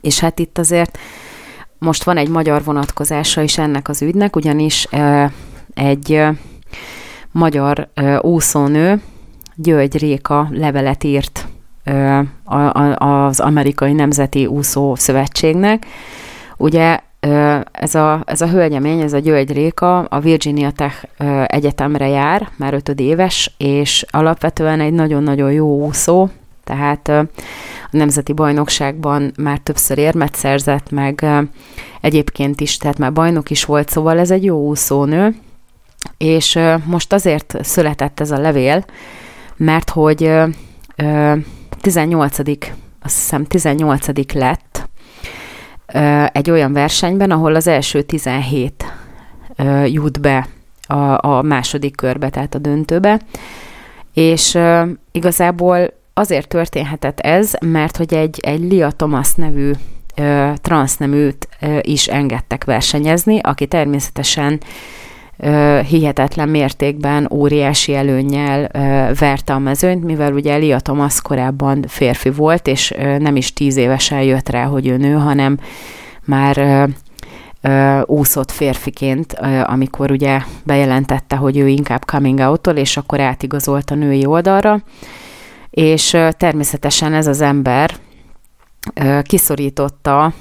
[0.00, 0.98] és hát itt azért
[1.78, 4.88] most van egy magyar vonatkozása is ennek az ügynek, ugyanis
[5.74, 6.22] egy
[7.30, 7.88] magyar
[8.20, 9.00] úszónő,
[9.54, 11.46] György Réka levelet írt
[12.94, 15.86] az Amerikai Nemzeti Úszó Szövetségnek.
[16.56, 16.98] Ugye
[17.72, 21.04] ez a, ez a hölgyemény, ez a György Réka a Virginia Tech
[21.46, 26.28] egyetemre jár, már ötöd éves, és alapvetően egy nagyon-nagyon jó úszó,
[26.64, 27.12] tehát
[27.96, 31.26] nemzeti bajnokságban már többször érmet szerzett, meg
[32.00, 35.34] egyébként is, tehát már bajnok is volt, szóval ez egy jó úszónő,
[36.16, 38.84] és most azért született ez a levél,
[39.56, 40.32] mert hogy
[41.80, 44.88] 18 azt hiszem 18 lett
[46.32, 48.84] egy olyan versenyben, ahol az első 17
[49.86, 50.48] jut be
[50.86, 53.20] a, a második körbe, tehát a döntőbe,
[54.14, 54.58] és
[55.12, 59.70] igazából azért történhetett ez, mert hogy egy, egy Lia Thomas nevű
[60.54, 61.48] transzneműt
[61.80, 64.60] is engedtek versenyezni, aki természetesen
[65.88, 68.68] hihetetlen mértékben óriási előnnyel
[69.18, 74.22] verte a mezőnyt, mivel ugye Elia Thomas korábban férfi volt, és nem is tíz évesen
[74.22, 75.58] jött rá, hogy ő nő, hanem
[76.24, 76.88] már
[78.04, 79.32] úszott férfiként,
[79.64, 84.82] amikor ugye bejelentette, hogy ő inkább coming out és akkor átigazolt a női oldalra,
[85.76, 87.96] és természetesen ez az ember
[89.22, 90.32] kiszorította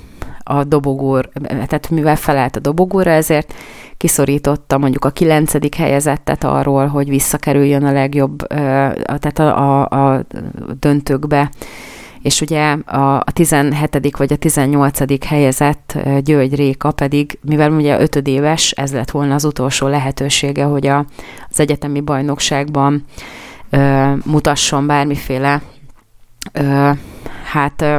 [0.44, 3.54] a dobogór, tehát mivel felelt a dobogóra, ezért
[3.98, 10.26] kiszorította mondjuk a kilencedik helyezettet arról, hogy visszakerüljön a legjobb, tehát a, a, a
[10.80, 11.50] döntőkbe,
[12.22, 14.18] és ugye a, a 17.
[14.18, 15.26] vagy a 18.
[15.26, 21.06] helyezett György Réka pedig, mivel ugye ötödéves, ez lett volna az utolsó lehetősége, hogy a,
[21.50, 23.04] az egyetemi bajnokságban
[23.76, 25.62] ö, mutasson bármiféle
[26.52, 26.92] ö,
[27.52, 27.98] hát ö,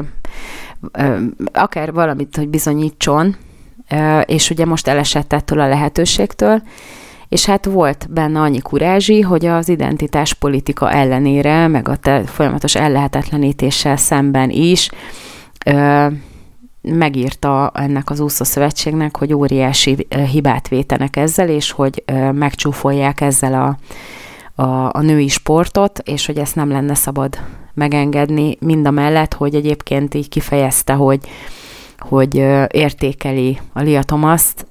[0.93, 1.17] ö,
[1.53, 3.37] akár valamit, hogy bizonyítson,
[4.25, 6.62] és ugye most elesett ettől a lehetőségtől,
[7.29, 12.75] és hát volt benne annyi kurázsi, hogy az identitás politika ellenére, meg a te folyamatos
[12.75, 14.91] ellehetetlenítéssel szemben is
[15.67, 16.07] ö,
[16.83, 23.77] megírta ennek az úszószövetségnek, hogy óriási hibát vétenek ezzel, és hogy ö, megcsúfolják ezzel a,
[24.57, 27.38] a, a női sportot, és hogy ezt nem lenne szabad
[27.75, 31.21] megengedni, mind a mellett, hogy egyébként így kifejezte, hogy
[31.99, 32.35] hogy
[32.71, 34.66] értékeli a Lia Thomas-t,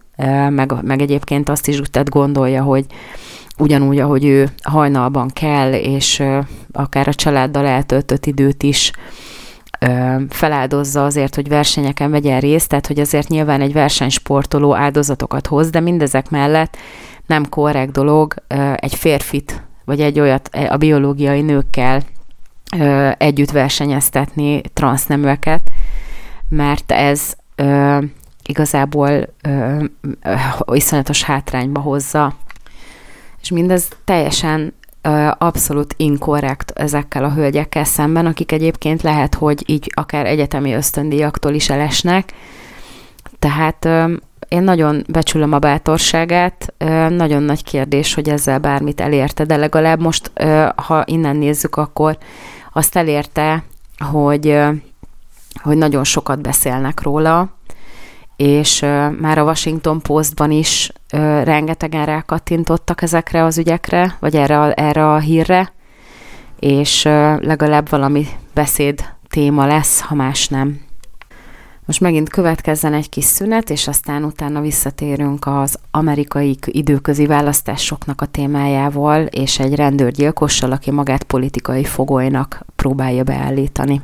[0.49, 2.85] meg, meg egyébként azt is tehát gondolja, hogy
[3.57, 6.23] ugyanúgy, ahogy ő hajnalban kell, és
[6.71, 8.91] akár a családdal eltöltött időt is
[10.29, 15.79] feláldozza azért, hogy versenyeken vegyen részt, tehát hogy azért nyilván egy versenysportoló áldozatokat hoz, de
[15.79, 16.77] mindezek mellett
[17.25, 18.33] nem korrekt dolog
[18.75, 22.01] egy férfit, vagy egy olyat a biológiai nőkkel
[23.17, 25.61] együtt versenyeztetni transzneműeket,
[26.49, 27.97] mert ez ö,
[28.43, 29.09] igazából
[29.41, 29.83] ö,
[30.21, 30.33] ö,
[30.73, 32.35] iszonyatos hátrányba hozza.
[33.41, 39.91] És mindez teljesen ö, abszolút inkorrekt ezekkel a hölgyekkel szemben, akik egyébként lehet, hogy így
[39.93, 42.33] akár egyetemi ösztöndíjaktól is elesnek.
[43.39, 44.13] Tehát ö,
[44.55, 46.73] én nagyon becsülöm a bátorságát,
[47.09, 50.31] nagyon nagy kérdés, hogy ezzel bármit elérte, de legalább most,
[50.75, 52.17] ha innen nézzük, akkor
[52.73, 53.63] azt elérte,
[53.97, 54.59] hogy
[55.63, 57.49] hogy nagyon sokat beszélnek róla,
[58.35, 58.79] és
[59.19, 60.91] már a Washington Postban is
[61.43, 65.73] rengetegen rákattintottak ezekre az ügyekre, vagy erre a, erre a hírre,
[66.59, 67.03] és
[67.39, 70.84] legalább valami beszéd téma lesz, ha más nem.
[71.85, 78.25] Most megint következzen egy kis szünet, és aztán utána visszatérünk az amerikai időközi választásoknak a
[78.25, 84.01] témájával, és egy rendőrgyilkossal, aki magát politikai fogolynak próbálja beállítani.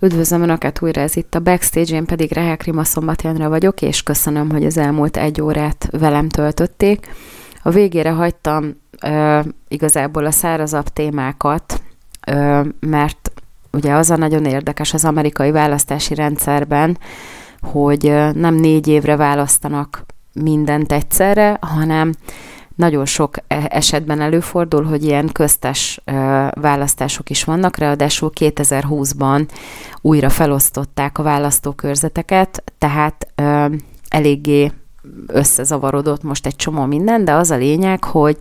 [0.00, 4.50] Üdvözlöm Önöket újra, ez itt a Backstage, én pedig Rehek Rima Szombatjánra vagyok, és köszönöm,
[4.50, 7.08] hogy az elmúlt egy órát velem töltötték.
[7.62, 11.82] A végére hagytam ö, igazából a szárazabb témákat,
[12.26, 13.23] ö, mert
[13.74, 16.98] ugye az a nagyon érdekes az amerikai választási rendszerben,
[17.60, 18.02] hogy
[18.34, 22.14] nem négy évre választanak mindent egyszerre, hanem
[22.74, 26.00] nagyon sok e, esetben előfordul, hogy ilyen köztes
[26.54, 29.48] választások is vannak, ráadásul 2020-ban
[30.00, 33.32] újra felosztották a választókörzeteket, tehát
[34.08, 34.72] eléggé
[35.26, 38.36] összezavarodott most egy csomó minden, de az a lényeg, hogy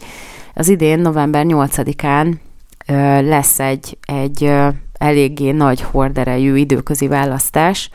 [0.53, 2.33] az idén november 8-án
[3.21, 4.51] lesz egy, egy
[5.03, 7.89] eléggé nagy horderejű időközi választás,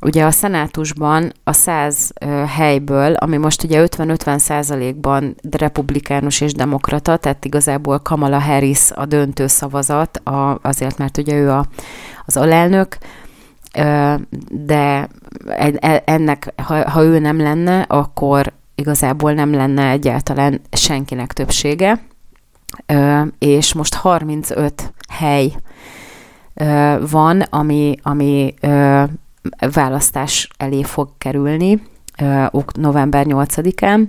[0.00, 2.12] Ugye a szenátusban a 100
[2.46, 9.46] helyből, ami most ugye 50-50 százalékban republikánus és demokrata, tehát igazából Kamala Harris a döntő
[9.46, 11.66] szavazat, a, azért, mert ugye ő a,
[12.24, 12.98] az alelnök,
[14.50, 15.08] de
[15.80, 22.00] e, ennek, ha, ha ő nem lenne, akkor igazából nem lenne egyáltalán senkinek többsége,
[23.38, 25.52] és most 35 hely
[27.10, 28.54] van, ami, ami
[29.72, 31.82] választás elé fog kerülni
[32.74, 34.06] november 8-án.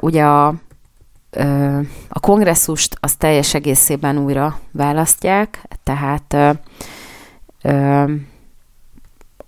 [0.00, 0.46] Ugye a,
[2.08, 6.36] a kongresszust az teljes egészében újra választják, tehát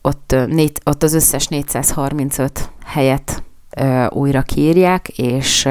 [0.02, 3.42] ott, négy, ott az összes 435 helyet
[4.08, 5.68] újra kírják, és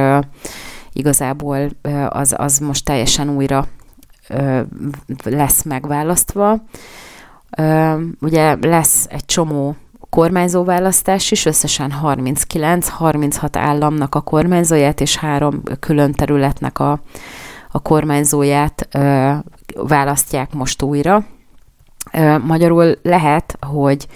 [0.94, 1.70] igazából
[2.10, 3.68] az, az most teljesen újra
[5.24, 6.62] lesz megválasztva.
[8.20, 9.76] Ugye lesz egy csomó
[10.12, 17.00] kormányzóválasztás is, összesen 39, 36 államnak a kormányzóját és három külön területnek a,
[17.72, 19.32] a kormányzóját ö,
[19.74, 21.26] választják most újra.
[22.14, 24.08] Ö, magyarul lehet, hogy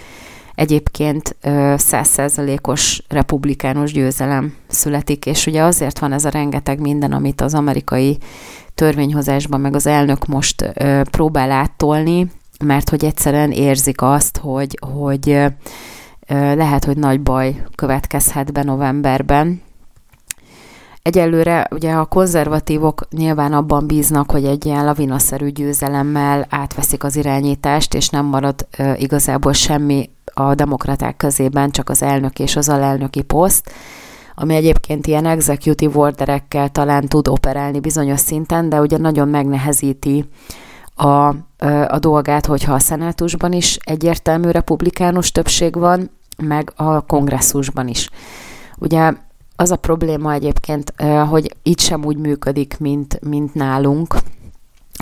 [0.56, 1.36] egyébként
[1.76, 8.18] százszerzalékos republikánus győzelem születik, és ugye azért van ez a rengeteg minden, amit az amerikai
[8.76, 12.32] törvényhozásban meg az elnök most ö, próbál áttolni,
[12.64, 15.44] mert hogy egyszerűen érzik azt, hogy, hogy
[16.28, 19.62] lehet, hogy nagy baj következhet be novemberben.
[21.02, 27.94] Egyelőre ugye a konzervatívok nyilván abban bíznak, hogy egy ilyen lavinaszerű győzelemmel átveszik az irányítást,
[27.94, 33.72] és nem marad igazából semmi a demokraták közében, csak az elnök és az alelnöki poszt,
[34.36, 40.26] ami egyébként ilyen executive orderekkel talán tud operálni bizonyos szinten, de ugye nagyon megnehezíti
[40.96, 41.28] a,
[41.88, 48.10] a dolgát, hogyha a szenátusban is egyértelmű republikánus többség van, meg a kongresszusban is.
[48.78, 49.14] Ugye
[49.56, 50.94] az a probléma egyébként,
[51.30, 54.16] hogy itt sem úgy működik, mint, mint nálunk,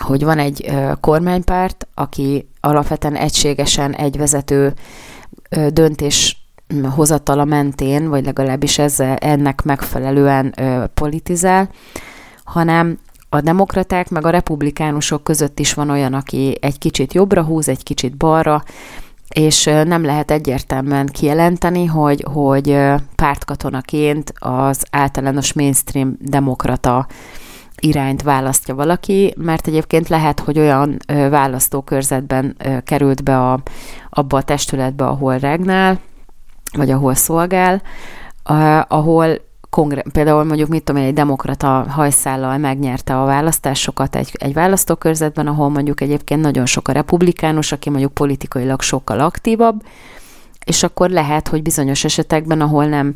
[0.01, 4.73] hogy van egy kormánypárt, aki alapvetően egységesen egy vezető
[5.69, 6.42] döntés
[6.81, 10.55] hozatala mentén, vagy legalábbis ezzel, ennek megfelelően
[10.93, 11.69] politizál,
[12.43, 12.97] hanem
[13.29, 17.83] a demokraták meg a republikánusok között is van olyan, aki egy kicsit jobbra húz, egy
[17.83, 18.63] kicsit balra,
[19.29, 22.77] és nem lehet egyértelműen kijelenteni, hogy, hogy
[23.15, 27.07] pártkatonaként az általános mainstream demokrata
[27.79, 30.97] irányt választja valaki, mert egyébként lehet, hogy olyan
[31.29, 33.59] választókörzetben került be a,
[34.09, 35.99] abba a testületbe, ahol regnál,
[36.73, 37.81] vagy ahol szolgál,
[38.87, 44.53] ahol kongre- például mondjuk mit tudom én, egy demokrata hajszállal megnyerte a választásokat egy, egy
[44.53, 49.83] választókörzetben, ahol mondjuk egyébként nagyon sok a republikánus, aki mondjuk politikailag sokkal aktívabb,
[50.65, 53.11] és akkor lehet, hogy bizonyos esetekben, ahol nem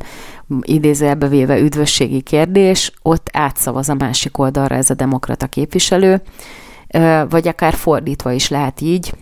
[0.60, 6.22] idézőjelbe véve üdvösségi kérdés, ott átszavaz a másik oldalra ez a demokrata képviselő,
[7.28, 9.12] vagy akár fordítva is lehet így,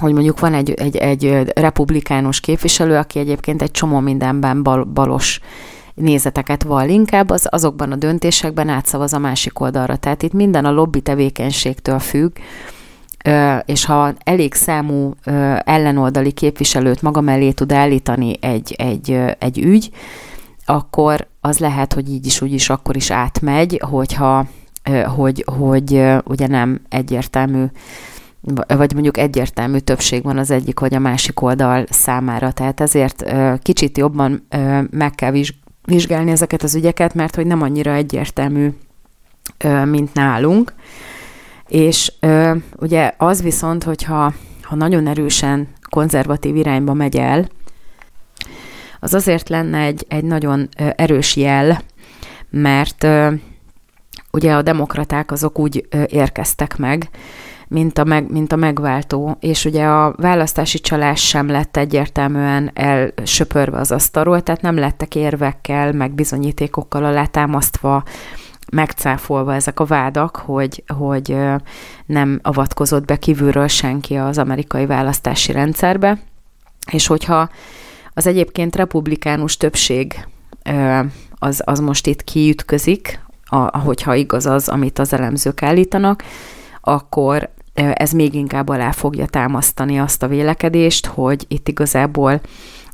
[0.00, 5.40] hogy mondjuk van egy, egy, egy republikánus képviselő, aki egyébként egy csomó mindenben bal, balos
[5.94, 9.96] nézeteket vall inkább, az azokban a döntésekben átszavaz a másik oldalra.
[9.96, 12.36] Tehát itt minden a lobby tevékenységtől függ,
[13.64, 15.14] és ha elég számú
[15.64, 19.90] ellenoldali képviselőt maga mellé tud állítani egy, egy, egy ügy,
[20.64, 24.46] akkor az lehet, hogy így is, úgy is akkor is átmegy, hogyha
[25.16, 27.64] hogy, hogy ugye nem egyértelmű
[28.66, 32.52] vagy mondjuk egyértelmű többség van az egyik vagy a másik oldal számára.
[32.52, 33.24] Tehát ezért
[33.62, 34.46] kicsit jobban
[34.90, 35.32] meg kell
[35.84, 38.68] vizsgálni ezeket az ügyeket, mert hogy nem annyira egyértelmű,
[39.84, 40.74] mint nálunk.
[41.68, 42.12] És
[42.76, 44.32] ugye az viszont, hogyha
[44.62, 47.48] ha nagyon erősen konzervatív irányba megy el,
[49.00, 51.82] az azért lenne egy, egy nagyon erős jel,
[52.50, 53.06] mert
[54.30, 57.08] ugye a demokraták azok úgy érkeztek meg,
[57.68, 63.78] mint a, meg, mint a megváltó, és ugye a választási csalás sem lett egyértelműen elsöpörve
[63.78, 68.02] az asztalról, tehát nem lettek érvekkel, meg bizonyítékokkal alátámasztva,
[68.72, 71.36] megcáfolva ezek a vádak, hogy, hogy
[72.06, 76.18] nem avatkozott be kívülről senki az amerikai választási rendszerbe,
[76.92, 77.48] és hogyha
[78.14, 80.26] az egyébként republikánus többség
[81.38, 86.24] az, az most itt kiütközik, a, hogyha igaz az, amit az elemzők állítanak,
[86.84, 92.40] akkor ez még inkább alá fogja támasztani azt a vélekedést, hogy itt igazából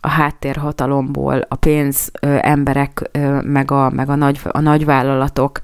[0.01, 2.11] a háttérhatalomból a pénz
[2.41, 3.11] emberek,
[3.43, 5.61] meg a, meg a, nagy, a nagyvállalatok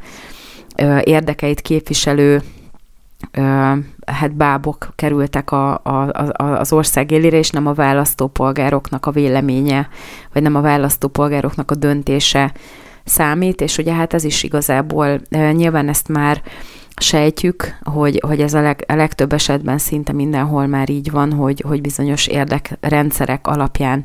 [1.02, 2.42] érdekeit képviselő
[4.06, 9.88] hát bábok kerültek a, a, a, az ország élére, és nem a választópolgároknak a véleménye,
[10.32, 12.52] vagy nem a választópolgároknak a döntése
[13.04, 16.42] számít, és ugye hát ez is igazából nyilván ezt már
[16.96, 21.62] sejtjük, hogy, hogy ez a, leg, a legtöbb esetben szinte mindenhol már így van, hogy,
[21.66, 24.04] hogy bizonyos érdekrendszerek alapján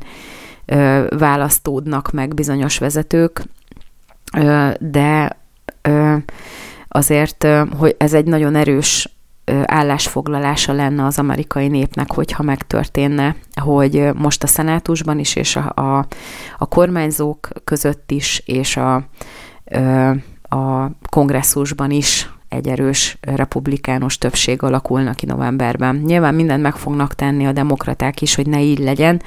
[0.64, 3.42] ö, választódnak meg bizonyos vezetők,
[4.36, 5.38] ö, de
[5.82, 6.16] ö,
[6.88, 9.08] azért, ö, hogy ez egy nagyon erős
[9.64, 16.06] állásfoglalása lenne az amerikai népnek, hogyha megtörténne, hogy most a szenátusban is, és a, a,
[16.58, 18.94] a kormányzók között is, és a,
[20.42, 25.96] a kongresszusban is egy erős republikánus többség alakulna ki novemberben.
[25.96, 29.22] Nyilván mindent meg fognak tenni a demokraták is, hogy ne így legyen.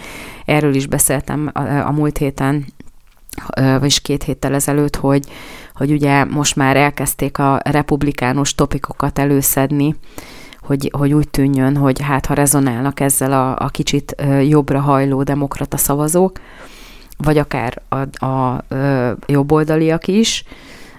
[0.45, 2.65] Erről is beszéltem a, a múlt héten,
[3.55, 5.25] vagyis két héttel ezelőtt, hogy,
[5.73, 9.95] hogy ugye most már elkezdték a republikánus topikokat előszedni,
[10.61, 14.15] hogy, hogy úgy tűnjön, hogy hát ha rezonálnak ezzel a, a kicsit
[14.47, 16.39] jobbra hajló demokrata szavazók,
[17.17, 18.65] vagy akár a, a, a
[19.25, 20.43] jobboldaliak is,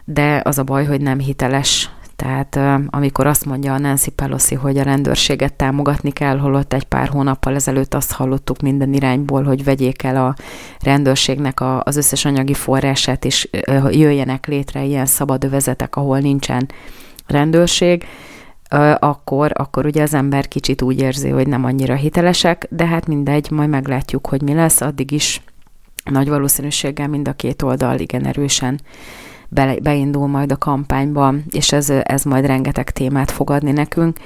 [0.05, 2.59] de az a baj, hogy nem hiteles tehát
[2.91, 7.55] amikor azt mondja a Nancy Pelosi, hogy a rendőrséget támogatni kell, holott egy pár hónappal
[7.55, 10.35] ezelőtt azt hallottuk minden irányból, hogy vegyék el a
[10.81, 13.49] rendőrségnek a, az összes anyagi forrását, és
[13.91, 16.69] jöjjenek létre ilyen szabad övezetek, ahol nincsen
[17.27, 18.05] rendőrség,
[18.99, 23.51] akkor, akkor ugye az ember kicsit úgy érzi, hogy nem annyira hitelesek, de hát mindegy,
[23.51, 25.43] majd meglátjuk, hogy mi lesz, addig is
[26.05, 28.81] nagy valószínűséggel mind a két oldal igen erősen
[29.49, 34.17] be, beindul majd a kampányba, és ez, ez majd rengeteg témát fog adni nekünk.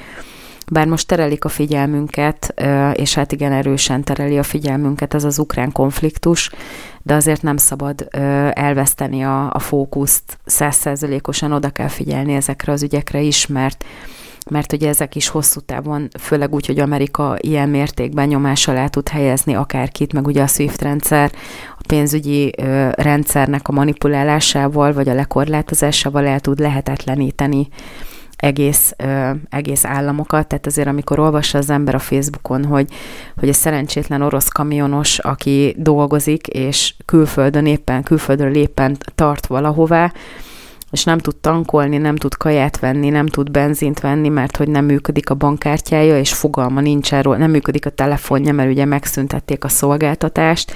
[0.73, 2.55] Bár most terelik a figyelmünket,
[2.93, 6.51] és hát igen erősen tereli a figyelmünket ez az ukrán konfliktus,
[7.03, 8.09] de azért nem szabad
[8.53, 13.85] elveszteni a, a fókuszt, százszerzelékosan oda kell figyelni ezekre az ügyekre is, mert
[14.51, 19.09] mert ugye ezek is hosszú távon, főleg úgy, hogy Amerika ilyen mértékben nyomás alá tud
[19.09, 21.33] helyezni akárkit, meg ugye a SWIFT rendszer
[21.79, 22.53] a pénzügyi
[22.93, 27.69] rendszernek a manipulálásával, vagy a lekorlátozásával el tud lehetetleníteni
[28.41, 30.47] egész, ö, egész államokat.
[30.47, 32.89] Tehát azért, amikor olvassa az ember a Facebookon, hogy,
[33.39, 40.13] hogy egy szerencsétlen orosz kamionos, aki dolgozik, és külföldön éppen, külföldről éppen tart valahová,
[40.91, 44.85] és nem tud tankolni, nem tud kaját venni, nem tud benzint venni, mert hogy nem
[44.85, 49.69] működik a bankkártyája, és fogalma nincs erről, nem működik a telefonja, mert ugye megszüntették a
[49.69, 50.75] szolgáltatást,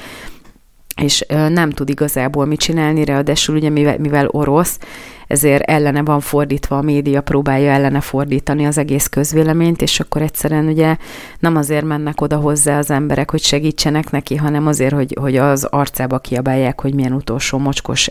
[0.97, 4.79] és nem tud igazából mit csinálni, ráadásul ugye mivel, mivel orosz,
[5.27, 10.67] ezért ellene van fordítva, a média próbálja ellene fordítani az egész közvéleményt, és akkor egyszerűen
[10.67, 10.97] ugye
[11.39, 15.65] nem azért mennek oda hozzá az emberek, hogy segítsenek neki, hanem azért, hogy, hogy az
[15.65, 18.07] arcába kiabálják, hogy milyen utolsó mocskos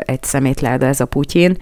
[0.00, 1.56] egy szemétláda ez a Putyin.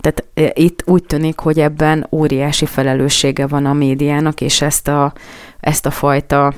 [0.00, 5.12] Tehát itt úgy tűnik, hogy ebben óriási felelőssége van a médiának, és ezt a,
[5.60, 6.52] ezt a fajta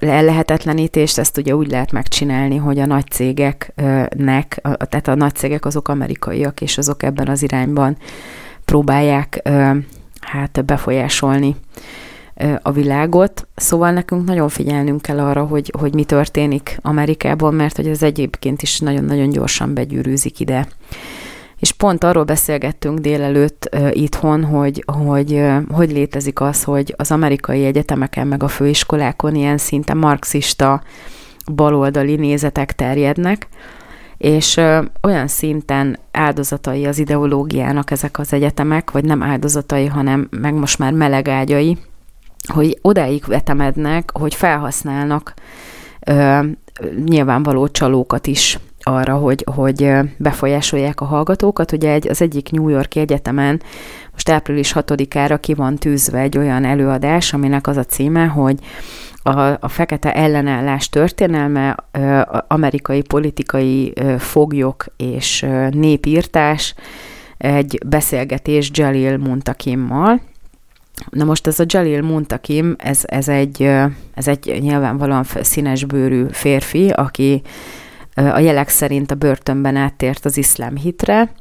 [0.00, 5.88] lehetetlenítést, ezt ugye úgy lehet megcsinálni, hogy a nagy cégeknek, tehát a nagy cégek azok
[5.88, 7.96] amerikaiak, és azok ebben az irányban
[8.64, 9.48] próbálják
[10.20, 11.56] hát befolyásolni
[12.62, 13.46] a világot.
[13.54, 18.62] Szóval nekünk nagyon figyelnünk kell arra, hogy, hogy mi történik Amerikában, mert hogy ez egyébként
[18.62, 20.66] is nagyon-nagyon gyorsan begyűrűzik ide.
[21.62, 27.10] És pont arról beszélgettünk délelőtt uh, itthon, hogy, hogy uh, hogy létezik az, hogy az
[27.10, 30.82] amerikai egyetemeken meg a főiskolákon ilyen szinte marxista
[31.52, 33.48] baloldali nézetek terjednek,
[34.16, 40.54] és uh, olyan szinten áldozatai az ideológiának ezek az egyetemek, vagy nem áldozatai, hanem meg
[40.54, 41.78] most már melegágyai,
[42.52, 45.34] hogy odáig vetemednek, hogy felhasználnak
[46.10, 46.46] uh,
[47.04, 51.72] nyilvánvaló csalókat is arra, hogy, hogy befolyásolják a hallgatókat.
[51.72, 53.62] Ugye egy, az egyik New Yorki egyetemen
[54.12, 58.58] most április 6-ára ki van tűzve egy olyan előadás, aminek az a címe, hogy
[59.22, 61.76] a, a fekete ellenállás történelme,
[62.48, 66.74] amerikai politikai foglyok és népírtás,
[67.38, 70.20] egy beszélgetés Jalil Muntakimmal.
[71.10, 73.62] Na most ez a Jalil Muntakim, ez, ez, egy,
[74.14, 77.42] ez egy nyilvánvalóan színesbőrű férfi, aki
[78.14, 81.32] a jelek szerint a börtönben áttért az iszlám hitre,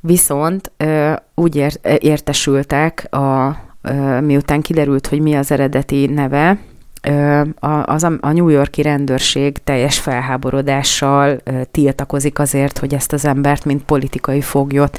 [0.00, 0.72] viszont
[1.34, 1.66] úgy
[1.98, 3.56] értesültek, a,
[4.20, 6.58] miután kiderült, hogy mi az eredeti neve,
[7.84, 11.40] az a New Yorki rendőrség teljes felháborodással
[11.70, 14.98] tiltakozik azért, hogy ezt az embert, mint politikai foglyot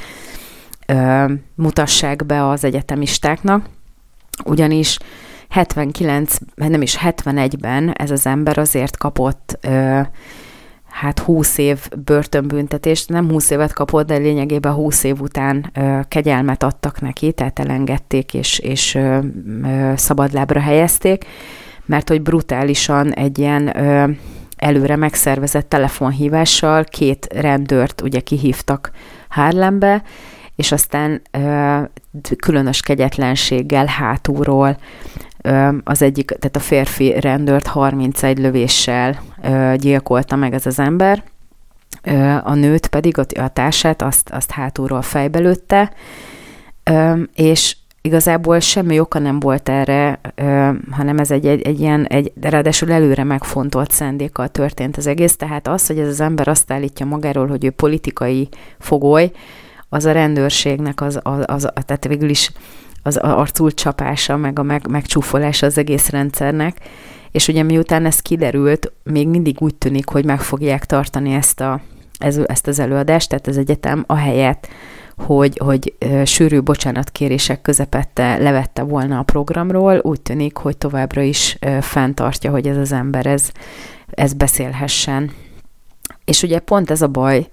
[1.56, 3.66] mutassák be az egyetemistáknak,
[4.46, 4.98] ugyanis
[5.50, 9.68] 79, nem is 71-ben ez az ember azért kapott
[10.98, 16.64] hát 20 év börtönbüntetést, nem 20 évet kapott, de lényegében 20 év után ö, kegyelmet
[16.64, 19.20] adtak neki, tehát elengedték és, és ö,
[19.64, 21.26] ö, szabadlábra helyezték,
[21.86, 24.12] mert hogy brutálisan egy ilyen ö,
[24.56, 28.92] előre megszervezett telefonhívással két rendőrt ugye kihívtak
[29.30, 30.04] Harlembe,
[30.56, 31.80] és aztán ö,
[32.38, 34.78] különös kegyetlenséggel hátulról
[35.84, 39.22] az egyik, tehát a férfi rendőrt 31 lövéssel
[39.76, 41.24] gyilkolta meg ez az ember,
[42.44, 45.92] a nőt pedig, a társát, azt, azt hátulról fejbe lőtte,
[47.34, 50.20] és igazából semmi oka nem volt erre,
[50.92, 55.68] hanem ez egy, egy, egy ilyen, egy, ráadásul előre megfontolt szándékkal történt az egész, tehát
[55.68, 59.32] az, hogy ez az ember azt állítja magáról, hogy ő politikai fogoly,
[59.90, 62.52] az a rendőrségnek az, az, az tehát végül is
[63.08, 66.78] az arcul csapása, meg a meg, megcsúfolása az egész rendszernek,
[67.32, 71.82] és ugye miután ez kiderült, még mindig úgy tűnik, hogy meg fogják tartani ezt, a,
[72.20, 74.70] ez, ezt az előadást, tehát az egyetem a helyet,
[75.18, 75.94] hogy, hogy
[76.26, 82.78] sűrű bocsánatkérések közepette levette volna a programról, úgy tűnik, hogy továbbra is fenntartja, hogy ez
[82.78, 83.52] az ember ez,
[84.10, 85.32] ez beszélhessen.
[86.26, 87.48] És ugye pont ez a baj,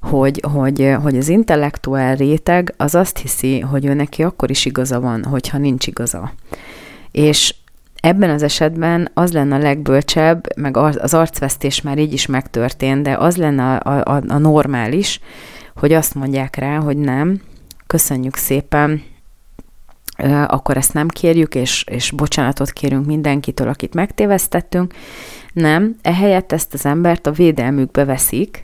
[0.00, 5.00] hogy, hogy, hogy az intellektuál réteg az azt hiszi, hogy ő neki akkor is igaza
[5.00, 6.32] van, hogyha nincs igaza.
[7.10, 7.54] És
[8.00, 13.16] ebben az esetben az lenne a legbölcsebb, meg az arcvesztés már így is megtörtént, de
[13.16, 15.20] az lenne a, a, a normális,
[15.76, 17.40] hogy azt mondják rá, hogy nem,
[17.86, 19.02] köszönjük szépen,
[20.46, 24.94] akkor ezt nem kérjük, és, és bocsánatot kérünk mindenkitől, akit megtévesztettünk.
[25.52, 28.62] Nem, ehelyett ezt az embert a védelmükbe veszik,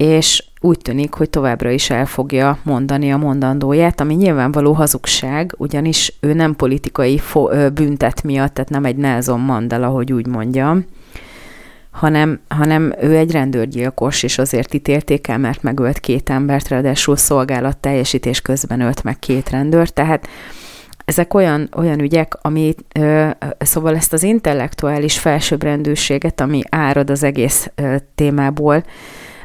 [0.00, 6.12] és úgy tűnik, hogy továbbra is el fogja mondani a mondandóját, ami nyilvánvaló hazugság, ugyanis
[6.20, 10.84] ő nem politikai fo- büntet miatt, tehát nem egy Nelson Mandela, hogy úgy mondjam,
[11.90, 17.76] hanem, hanem ő egy rendőrgyilkos, és azért ítélték el, mert megölt két embert, ráadásul szolgálat
[17.76, 20.28] teljesítés közben ölt meg két rendőr, tehát
[21.04, 23.28] ezek olyan, olyan ügyek, ami, ö,
[23.58, 28.84] szóval ezt az intellektuális felsőbbrendűséget, ami árad az egész ö, témából,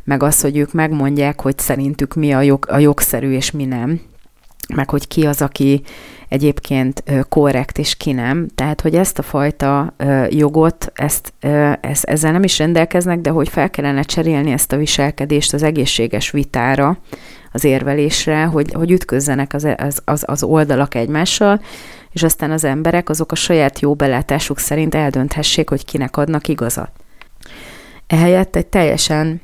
[0.06, 4.01] meg az, hogy ők megmondják, hogy szerintük mi a, jog, a jogszerű és mi nem,
[4.76, 5.82] meg hogy ki az, aki
[6.30, 8.47] egyébként korrekt és ki nem.
[8.56, 9.93] Tehát, hogy ezt a fajta
[10.30, 11.34] jogot, ezt,
[11.82, 16.32] ezt, ezzel nem is rendelkeznek, de hogy fel kellene cserélni ezt a viselkedést az egészséges
[16.32, 16.97] vitára,
[17.51, 21.62] az érvelésre, hogy, hogy ütközzenek az, az, az, az oldalak egymással,
[22.12, 26.89] és aztán az emberek azok a saját jó belátásuk szerint eldönthessék, hogy kinek adnak igazat.
[28.08, 29.41] Ehelyett egy teljesen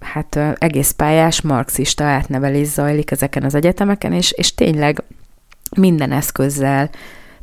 [0.00, 5.02] hát egész pályás marxista átnevelés zajlik ezeken az egyetemeken, és, és tényleg
[5.76, 6.90] minden eszközzel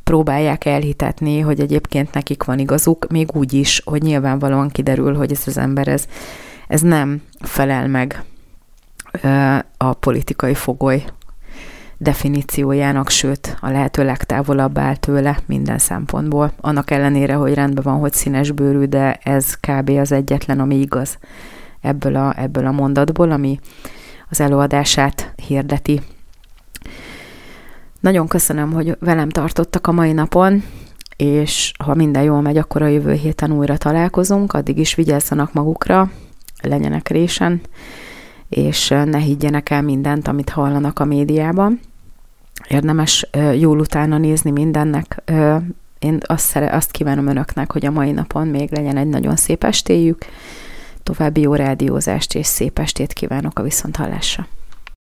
[0.04, 5.44] próbálják elhitetni, hogy egyébként nekik van igazuk, még úgy is, hogy nyilvánvalóan kiderül, hogy ez
[5.46, 6.06] az ember, ez,
[6.68, 8.24] ez nem felel meg
[9.78, 11.04] a politikai fogoly
[11.98, 16.52] definíciójának, sőt, a lehető legtávolabb áll tőle minden szempontból.
[16.62, 19.90] Annak ellenére, hogy rendben van, hogy színes bőrű, de ez kb.
[19.90, 21.18] az egyetlen, ami igaz
[21.84, 23.60] ebből a, ebből a mondatból, ami
[24.30, 26.02] az előadását hirdeti.
[28.00, 30.64] Nagyon köszönöm, hogy velem tartottak a mai napon,
[31.16, 36.12] és ha minden jól megy, akkor a jövő héten újra találkozunk, addig is vigyázzanak magukra,
[36.62, 37.62] legyenek résen,
[38.50, 41.80] és ne higgyenek el mindent, amit hallanak a médiában.
[42.68, 43.30] Érdemes
[43.60, 45.24] jól utána nézni mindennek.
[46.00, 49.64] Én azt, szere, azt kívánom önöknek, hogy a mai napon még legyen egy nagyon szép
[49.64, 50.26] estéjük,
[51.04, 54.48] További jó rádiózást és szép estét kívánok a viszonthallásra!